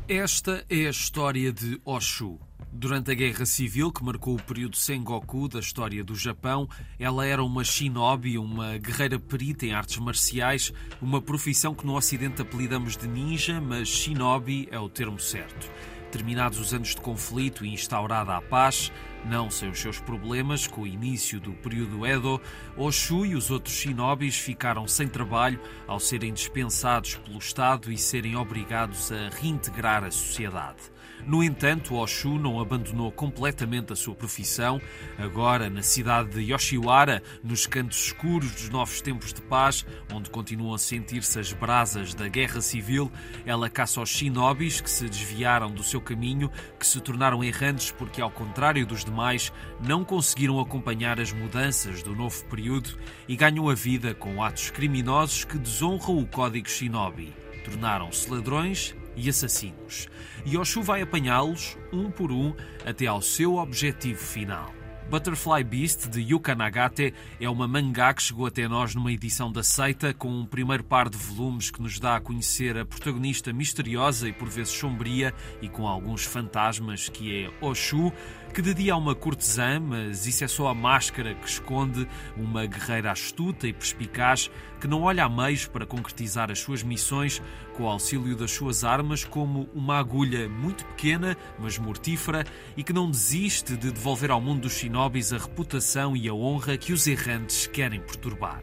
Esta 0.07 0.64
é 0.68 0.87
a 0.87 0.90
história 0.90 1.53
de 1.53 1.81
Oshu. 1.85 2.38
Durante 2.71 3.11
a 3.11 3.15
Guerra 3.15 3.47
Civil, 3.47 3.91
que 3.91 4.05
marcou 4.05 4.35
o 4.35 4.43
período 4.43 4.77
Sengoku 4.77 5.49
da 5.49 5.59
história 5.59 6.05
do 6.05 6.15
Japão, 6.15 6.69
ela 6.99 7.27
era 7.27 7.43
uma 7.43 7.65
shinobi, 7.65 8.39
uma 8.39 8.77
guerreira 8.77 9.19
perita 9.19 9.67
em 9.67 9.73
artes 9.73 9.97
marciais, 9.97 10.73
uma 11.01 11.21
profissão 11.21 11.75
que 11.75 11.87
no 11.87 11.97
Ocidente 11.97 12.43
apelidamos 12.43 12.97
de 12.97 13.09
ninja, 13.09 13.61
mas 13.61 13.89
shinobi 13.89 14.69
é 14.71 14.79
o 14.79 14.89
termo 14.89 15.19
certo. 15.19 15.69
Terminados 16.13 16.59
os 16.59 16.73
anos 16.73 16.95
de 16.95 17.01
conflito 17.01 17.65
e 17.65 17.73
instaurada 17.73 18.37
a 18.37 18.41
paz, 18.41 18.93
não 19.25 19.51
sem 19.51 19.71
os 19.71 19.79
seus 19.79 19.99
problemas, 19.99 20.67
com 20.67 20.83
o 20.83 20.87
início 20.87 21.41
do 21.41 21.53
período 21.53 22.07
Edo, 22.07 22.41
Oshu 22.77 23.27
e 23.27 23.35
os 23.35 23.51
outros 23.51 23.75
shinobis 23.75 24.37
ficaram 24.37 24.87
sem 24.87 25.09
trabalho 25.09 25.61
ao 25.87 25.99
serem 25.99 26.33
dispensados 26.33 27.17
pelo 27.17 27.39
Estado 27.39 27.91
e 27.91 27.99
serem 27.99 28.37
obrigados 28.37 29.11
a 29.11 29.29
reintegrar 29.31 30.05
a 30.05 30.11
sociedade. 30.11 30.98
No 31.27 31.43
entanto, 31.43 31.95
Oshu 31.95 32.39
não 32.39 32.61
abandonou 32.61 33.11
completamente 33.13 33.93
a 33.93 33.97
sua 33.97 34.15
profissão. 34.15 34.81
Agora, 35.19 35.69
na 35.69 35.83
cidade 35.83 36.31
de 36.31 36.53
Yoshiwara, 36.53 37.23
nos 37.43 37.67
cantos 37.67 38.07
escuros 38.07 38.53
dos 38.53 38.69
novos 38.69 39.01
tempos 39.01 39.33
de 39.33 39.43
paz, 39.43 39.85
onde 40.13 40.31
continuam 40.31 40.75
a 40.75 40.79
sentir-se 40.79 41.39
as 41.39 41.53
brasas 41.53 42.15
da 42.15 42.29
guerra 42.29 42.61
civil, 42.61 43.11
ela 43.45 43.69
caça 43.69 44.01
os 44.01 44.09
shinobis 44.09 44.81
que 44.81 44.91
se 44.91 45.09
desviaram 45.09 45.71
do 45.71 45.83
seu 45.83 46.01
caminho, 46.01 46.51
que 46.79 46.87
se 46.87 47.01
tornaram 47.01 47.45
errantes 47.45 47.91
porque, 47.91 48.21
ao 48.21 48.31
contrário 48.31 48.87
dos 48.87 49.05
demais, 49.05 49.53
não 49.87 50.05
conseguiram 50.05 50.61
acompanhar 50.61 51.21
as 51.21 51.33
mudanças 51.33 52.03
do 52.03 52.15
novo 52.15 52.45
período 52.47 52.99
e 53.27 53.37
ganham 53.37 53.69
a 53.69 53.75
vida 53.75 54.15
com 54.15 54.43
atos 54.43 54.71
criminosos 54.71 55.45
que 55.45 55.59
desonram 55.59 56.19
o 56.19 56.27
código 56.27 56.69
shinobi. 56.69 57.35
Tornaram-se 57.65 58.31
ladrões 58.31 58.95
e 59.19 59.29
assassinos. 59.29 60.09
Yoshu 60.47 60.83
vai 60.83 61.03
apanhá-los, 61.03 61.77
um 61.93 62.11
por 62.11 62.31
um, 62.31 62.55
até 62.87 63.07
ao 63.07 63.21
seu 63.21 63.57
objetivo 63.57 64.21
final. 64.21 64.79
Butterfly 65.11 65.65
Beast, 65.65 66.07
de 66.09 66.21
Yuka 66.21 66.55
Nagate, 66.55 67.15
é 67.41 67.49
uma 67.49 67.67
mangá 67.67 68.13
que 68.13 68.23
chegou 68.23 68.45
até 68.45 68.69
nós 68.69 68.95
numa 68.95 69.11
edição 69.11 69.51
da 69.51 69.63
Seita, 69.63 70.13
com 70.13 70.29
um 70.29 70.45
primeiro 70.45 70.85
par 70.85 71.09
de 71.09 71.17
volumes 71.17 71.71
que 71.71 71.81
nos 71.81 71.99
dá 71.99 72.17
a 72.17 72.21
conhecer 72.21 72.77
a 72.77 72.85
protagonista 72.85 73.51
misteriosa 73.51 74.29
e 74.29 74.35
por 74.35 74.49
vezes 74.51 74.75
sombria 74.75 75.33
e 75.63 75.69
com 75.69 75.89
alguns 75.89 76.25
fantasmas, 76.25 77.09
que 77.09 77.45
é 77.45 77.51
Oshu, 77.65 78.13
que 78.53 78.63
de 78.63 78.75
dia 78.75 78.93
é 78.93 78.95
uma 78.95 79.15
cortesã, 79.15 79.79
mas 79.81 80.27
isso 80.27 80.45
é 80.45 80.49
só 80.49 80.69
a 80.69 80.75
máscara 80.75 81.35
que 81.35 81.49
esconde 81.49 82.09
uma 82.37 82.67
guerreira 82.67 83.13
astuta 83.13 83.67
e 83.67 83.73
perspicaz 83.73 84.51
que 84.81 84.87
não 84.87 85.03
olha 85.03 85.25
a 85.25 85.29
meios 85.29 85.67
para 85.67 85.85
concretizar 85.85 86.51
as 86.51 86.61
suas 86.61 86.83
missões 86.83 87.43
com 87.77 87.85
o 87.85 87.89
auxílio 87.89 88.37
das 88.37 88.51
suas 88.51 88.83
armas, 88.83 89.25
como 89.25 89.69
uma 89.73 89.99
agulha 89.99 90.49
muito 90.49 90.85
pequena, 90.87 91.37
mas 91.59 91.79
mortífera, 91.79 92.45
e 92.77 92.83
que 92.83 92.93
não 92.93 93.09
desiste 93.09 93.77
de 93.77 93.93
devolver 93.93 94.31
ao 94.31 94.41
mundo 94.41 94.63
dos 94.63 94.73
shinobis 94.73 95.33
a 95.33 95.39
reputação 95.39 96.17
e 96.17 96.29
a 96.29 96.35
honra 96.35 96.77
que 96.77 96.93
os 96.93 97.07
errantes 97.07 97.67
querem 97.69 98.01
perturbar. 98.01 98.63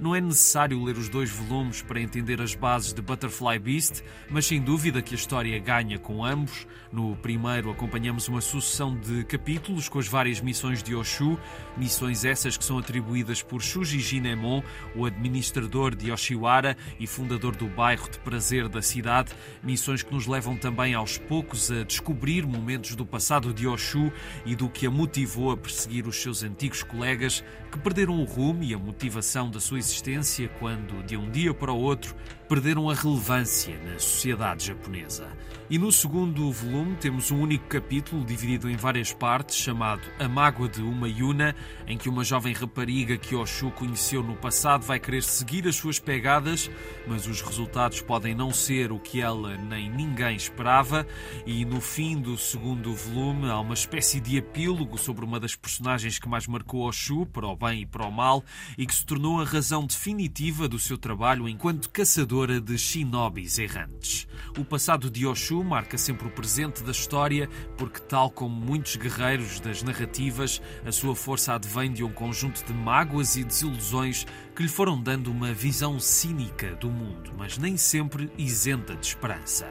Não 0.00 0.14
é 0.14 0.20
necessário 0.20 0.82
ler 0.82 0.96
os 0.96 1.08
dois 1.08 1.30
volumes 1.30 1.80
para 1.80 2.00
entender 2.00 2.40
as 2.42 2.54
bases 2.54 2.92
de 2.92 3.00
Butterfly 3.00 3.58
Beast, 3.58 4.02
mas 4.28 4.46
sem 4.46 4.60
dúvida 4.60 5.00
que 5.00 5.14
a 5.14 5.18
história 5.18 5.58
ganha 5.58 5.98
com 5.98 6.24
ambos. 6.24 6.66
No 6.92 7.16
primeiro, 7.16 7.70
acompanhamos 7.70 8.28
uma 8.28 8.40
sucessão 8.40 8.96
de 8.96 9.24
capítulos 9.26 9.88
com 9.88 9.98
as 9.98 10.08
várias 10.08 10.40
missões 10.40 10.82
de 10.82 10.94
Oshu, 10.94 11.38
missões 11.76 12.24
essas 12.24 12.56
que 12.56 12.64
são 12.64 12.78
atribuídas 12.78 13.42
por 13.42 13.60
Shuji 13.60 14.00
Jinemon, 14.00 14.62
o 14.94 15.04
administrador 15.04 15.94
de 15.94 16.10
Yoshiwara 16.10 16.76
e 16.98 17.06
fundador 17.06 17.54
do 17.54 17.66
bairro 17.66 18.08
de 18.08 18.18
prazer 18.20 18.68
da 18.68 18.80
cidade, 18.80 19.32
missões 19.62 20.02
que 20.02 20.14
nos 20.14 20.26
levam 20.26 20.56
também 20.56 20.94
aos 20.94 21.18
poucos 21.18 21.70
a 21.70 21.82
descobrir 21.82 22.46
momentos 22.46 22.94
do 22.94 23.04
passado 23.04 23.52
de 23.52 23.66
Oshu 23.66 24.12
e 24.44 24.54
do 24.54 24.68
que 24.68 24.86
a 24.86 24.90
motivou 24.90 25.50
a 25.50 25.56
perseguir 25.56 26.06
os 26.06 26.22
seus 26.22 26.42
antigos 26.42 26.82
colegas 26.82 27.44
que 27.76 27.82
perderam 27.82 28.18
o 28.18 28.24
rumo 28.24 28.62
e 28.62 28.72
a 28.72 28.78
motivação 28.78 29.50
da 29.50 29.60
sua 29.60 29.78
existência 29.78 30.48
quando, 30.58 31.04
de 31.04 31.14
um 31.14 31.30
dia 31.30 31.52
para 31.52 31.72
o 31.72 31.78
outro, 31.78 32.16
perderam 32.48 32.88
a 32.88 32.94
relevância 32.94 33.76
na 33.84 33.98
sociedade 33.98 34.66
japonesa. 34.66 35.28
E 35.68 35.78
no 35.78 35.90
segundo 35.90 36.52
volume 36.52 36.94
temos 36.94 37.32
um 37.32 37.40
único 37.40 37.66
capítulo 37.66 38.24
dividido 38.24 38.70
em 38.70 38.76
várias 38.76 39.12
partes, 39.12 39.56
chamado 39.56 40.00
A 40.16 40.28
Mágoa 40.28 40.68
de 40.68 40.80
uma 40.80 41.08
Yuna, 41.08 41.56
em 41.88 41.98
que 41.98 42.08
uma 42.08 42.22
jovem 42.22 42.54
rapariga 42.54 43.18
que 43.18 43.34
Oshu 43.34 43.72
conheceu 43.72 44.22
no 44.22 44.36
passado 44.36 44.82
vai 44.82 45.00
querer 45.00 45.24
seguir 45.24 45.66
as 45.66 45.74
suas 45.74 45.98
pegadas, 45.98 46.70
mas 47.04 47.26
os 47.26 47.42
resultados 47.42 48.00
podem 48.00 48.32
não 48.32 48.52
ser 48.52 48.92
o 48.92 49.00
que 49.00 49.20
ela 49.20 49.56
nem 49.56 49.90
ninguém 49.90 50.36
esperava. 50.36 51.04
E 51.44 51.64
no 51.64 51.80
fim 51.80 52.20
do 52.20 52.38
segundo 52.38 52.94
volume 52.94 53.50
há 53.50 53.58
uma 53.58 53.74
espécie 53.74 54.20
de 54.20 54.36
epílogo 54.36 54.96
sobre 54.96 55.24
uma 55.24 55.40
das 55.40 55.56
personagens 55.56 56.16
que 56.16 56.28
mais 56.28 56.46
marcou 56.46 56.86
Oshu, 56.86 57.26
para 57.26 57.44
o 57.44 57.50
bem 57.66 57.82
e 57.82 57.86
para 57.86 58.06
o 58.06 58.12
mal, 58.12 58.44
e 58.78 58.86
que 58.86 58.94
se 58.94 59.04
tornou 59.04 59.40
a 59.40 59.44
razão 59.44 59.84
definitiva 59.84 60.68
do 60.68 60.78
seu 60.78 60.96
trabalho 60.96 61.48
enquanto 61.48 61.90
caçadora 61.90 62.60
de 62.60 62.78
shinobis 62.78 63.58
errantes. 63.58 64.26
O 64.56 64.64
passado 64.64 65.10
de 65.10 65.26
Oshu 65.26 65.64
marca 65.64 65.98
sempre 65.98 66.28
o 66.28 66.30
presente 66.30 66.82
da 66.82 66.92
história, 66.92 67.48
porque, 67.76 68.00
tal 68.00 68.30
como 68.30 68.54
muitos 68.54 68.96
guerreiros 68.96 69.58
das 69.60 69.82
narrativas, 69.82 70.62
a 70.84 70.92
sua 70.92 71.16
força 71.16 71.54
advém 71.54 71.92
de 71.92 72.04
um 72.04 72.12
conjunto 72.12 72.64
de 72.64 72.72
mágoas 72.72 73.36
e 73.36 73.44
desilusões 73.44 74.26
que 74.56 74.62
lhe 74.62 74.70
foram 74.70 74.98
dando 74.98 75.30
uma 75.30 75.52
visão 75.52 76.00
cínica 76.00 76.74
do 76.76 76.90
mundo, 76.90 77.30
mas 77.36 77.58
nem 77.58 77.76
sempre 77.76 78.30
isenta 78.38 78.96
de 78.96 79.04
esperança. 79.04 79.68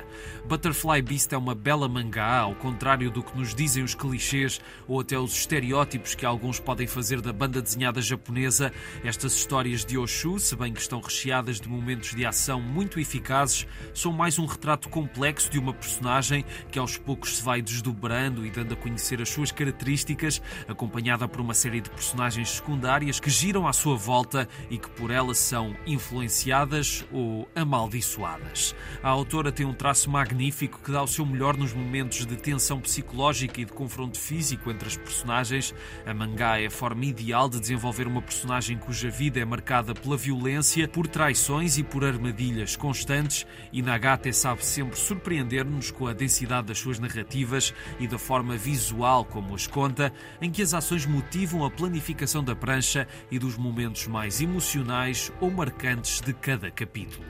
Butterfly 0.48 1.02
Beast 1.02 1.34
é 1.34 1.38
uma 1.38 1.56
bela 1.56 1.90
mangá, 1.90 2.38
ao 2.38 2.54
contrário 2.54 3.10
do 3.10 3.24
que 3.24 3.36
nos 3.36 3.56
dizem 3.56 3.84
os 3.84 3.96
clichês 3.96 4.62
ou 4.88 5.00
até 5.00 5.18
os 5.18 5.34
estereótipos 5.34 6.14
que 6.14 6.24
alguns 6.24 6.60
podem 6.60 6.86
fazer 6.86 7.20
da 7.20 7.34
banda 7.34 7.64
desenhada 7.64 8.00
japonesa. 8.00 8.72
Estas 9.04 9.34
histórias 9.34 9.84
de 9.84 9.98
Oshu, 9.98 10.38
se 10.38 10.56
bem 10.56 10.72
que 10.72 10.80
estão 10.80 11.02
recheadas 11.02 11.60
de 11.60 11.68
momentos 11.68 12.14
de 12.14 12.24
ação 12.24 12.62
muito 12.62 13.00
eficazes, 13.00 13.66
são 13.92 14.14
mais 14.14 14.38
um 14.38 14.46
retrato 14.46 14.88
complexo 14.88 15.50
de 15.50 15.58
uma 15.58 15.74
personagem 15.74 16.46
que 16.70 16.78
aos 16.78 16.96
poucos 16.96 17.38
se 17.38 17.44
vai 17.44 17.60
desdobrando 17.60 18.46
e 18.46 18.52
dando 18.52 18.76
a 18.76 18.78
conhecer 18.78 19.20
as 19.20 19.30
suas 19.30 19.52
características, 19.52 20.40
acompanhada 20.68 21.28
por 21.28 21.42
uma 21.42 21.56
série 21.56 21.82
de 21.82 21.90
personagens 21.90 22.52
secundárias 22.52 23.20
que 23.20 23.32
giram 23.32 23.68
à 23.68 23.74
sua 23.74 23.96
volta 23.96 24.48
que 24.78 24.90
por 24.90 25.12
ela 25.12 25.34
são 25.34 25.76
influenciadas 25.86 27.06
ou 27.12 27.48
amaldiçoadas. 27.56 28.76
A 29.02 29.10
autora 29.10 29.52
tem 29.52 29.66
um 29.66 29.74
traço 29.74 30.10
magnífico 30.10 30.80
que 30.84 30.92
dá 30.92 31.02
o 31.02 31.08
seu 31.08 31.26
melhor 31.26 31.58
nos 31.58 31.74
momentos 31.74 32.26
de 32.26 32.36
tensão 32.36 32.80
psicológica 32.80 33.62
e 33.62 33.66
de 33.66 33.74
confronto 33.74 34.20
físico 34.20 34.72
entre 34.72 34.88
as 34.88 34.98
personagens. 34.98 35.74
A 36.06 36.14
mangá 36.14 36.60
é 36.60 36.68
a 36.68 36.72
forma 36.72 37.06
ideal 37.06 37.50
de 37.50 37.60
desenvolver 37.60 38.08
uma 38.08 38.22
personagem 38.22 38.78
cuja 38.78 39.10
vida 39.10 39.40
é 39.40 39.46
marcada 39.46 39.94
pela 39.94 40.18
violência, 40.18 40.88
por 40.88 41.08
traições 41.08 41.78
e 41.78 41.84
por 41.84 42.04
armadilhas 42.04 42.76
constantes, 42.76 43.46
e 43.72 43.82
Nagate 43.82 44.32
sabe 44.34 44.66
sempre 44.66 44.98
surpreender-nos 44.98 45.92
com 45.92 46.08
a 46.08 46.14
densidade 46.14 46.68
das 46.68 46.80
suas 46.80 47.00
narrativas 47.00 47.74
e 48.00 48.08
da 48.08 48.18
forma 48.18 48.58
visual 48.58 49.26
como 49.26 49.56
as 49.56 49.68
conta, 49.68 50.12
em 50.42 50.52
que 50.52 50.62
as 50.62 50.74
ações 50.74 51.06
motivam 51.06 51.66
a 51.66 51.72
planificação 51.72 52.44
da 52.44 52.56
prancha 52.56 53.08
e 53.32 53.40
dos 53.40 53.58
momentos 53.58 54.08
mais 54.08 54.42
emocionais 54.66 55.32
ou 55.40 55.52
marcantes 55.52 56.20
de 56.22 56.34
cada 56.34 56.72
capítulo. 56.72 57.24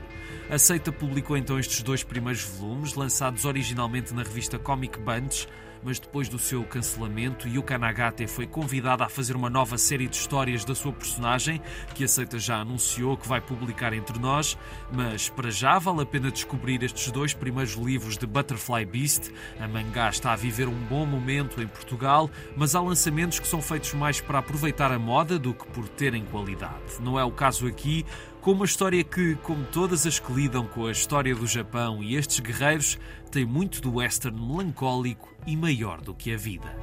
A 0.49 0.57
Seita 0.57 0.91
publicou 0.91 1.35
então 1.35 1.59
estes 1.59 1.83
dois 1.83 2.03
primeiros 2.03 2.43
volumes, 2.43 2.93
lançados 2.93 3.43
originalmente 3.45 4.13
na 4.13 4.23
revista 4.23 4.57
Comic 4.57 4.97
Bunch, 4.99 5.47
mas 5.85 5.99
depois 5.99 6.27
do 6.27 6.39
seu 6.39 6.63
cancelamento, 6.63 7.47
Yuka 7.47 7.77
Nagate 7.77 8.25
foi 8.25 8.47
convidada 8.47 9.05
a 9.05 9.09
fazer 9.09 9.35
uma 9.35 9.51
nova 9.51 9.77
série 9.77 10.07
de 10.07 10.15
histórias 10.15 10.65
da 10.65 10.73
sua 10.73 10.91
personagem, 10.91 11.61
que 11.93 12.03
a 12.03 12.07
Seita 12.07 12.39
já 12.39 12.57
anunciou 12.57 13.15
que 13.15 13.27
vai 13.27 13.39
publicar 13.39 13.93
entre 13.93 14.17
nós, 14.17 14.57
mas 14.91 15.29
para 15.29 15.51
já 15.51 15.77
vale 15.77 16.01
a 16.01 16.05
pena 16.05 16.31
descobrir 16.31 16.81
estes 16.81 17.11
dois 17.11 17.35
primeiros 17.35 17.75
livros 17.75 18.17
de 18.17 18.25
Butterfly 18.25 18.83
Beast. 18.85 19.31
A 19.59 19.67
mangá 19.67 20.09
está 20.09 20.33
a 20.33 20.35
viver 20.35 20.67
um 20.67 20.79
bom 20.85 21.05
momento 21.05 21.61
em 21.61 21.67
Portugal, 21.67 22.31
mas 22.57 22.73
há 22.73 22.81
lançamentos 22.81 23.39
que 23.39 23.47
são 23.47 23.61
feitos 23.61 23.93
mais 23.93 24.19
para 24.19 24.39
aproveitar 24.39 24.91
a 24.91 24.97
moda 24.97 25.37
do 25.37 25.53
que 25.53 25.67
por 25.67 25.87
terem 25.87 26.25
qualidade. 26.25 26.99
Não 26.99 27.19
é 27.19 27.23
o 27.23 27.31
caso 27.31 27.67
aqui, 27.67 28.03
com 28.45 28.51
uma 28.51 28.65
história 28.65 29.03
que, 29.03 29.33
como 29.37 29.65
todas 29.65 30.05
as 30.05 30.19
que 30.19 30.31
lidam 30.31 30.67
com 30.67 30.85
a 30.85 30.91
história 30.91 31.33
do 31.33 31.47
Japão 31.47 32.03
e 32.03 32.15
estes 32.15 32.39
guerreiros, 32.39 32.99
tem 33.31 33.43
muito 33.43 33.81
do 33.81 33.95
western 33.95 34.39
melancólico 34.39 35.33
e 35.47 35.57
maior 35.57 35.99
do 35.99 36.13
que 36.13 36.31
a 36.31 36.37
vida. 36.37 36.77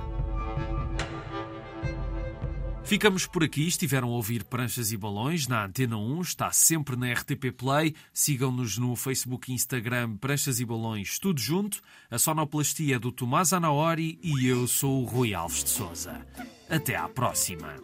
Ficamos 2.83 3.27
por 3.27 3.45
aqui. 3.45 3.65
Estiveram 3.65 4.09
a 4.09 4.11
ouvir 4.11 4.43
Pranchas 4.43 4.91
e 4.91 4.97
Balões 4.97 5.47
na 5.47 5.65
Antena 5.65 5.97
1. 5.97 6.21
Está 6.23 6.51
sempre 6.51 6.97
na 6.97 7.13
RTP 7.13 7.53
Play. 7.57 7.95
Sigam-nos 8.13 8.77
no 8.77 8.97
Facebook 8.97 9.53
e 9.53 9.55
Instagram 9.55 10.17
Pranchas 10.17 10.59
e 10.59 10.65
Balões, 10.65 11.21
tudo 11.21 11.41
junto. 11.41 11.81
A 12.11 12.19
sonoplastia 12.19 12.97
é 12.97 12.99
do 12.99 13.13
Tomás 13.13 13.53
Anaori 13.53 14.19
e 14.21 14.49
eu 14.49 14.67
sou 14.67 15.05
o 15.05 15.07
Rui 15.07 15.33
Alves 15.33 15.63
de 15.63 15.71
Souza. 15.71 16.27
Até 16.69 16.97
à 16.97 17.09
próxima. 17.09 17.77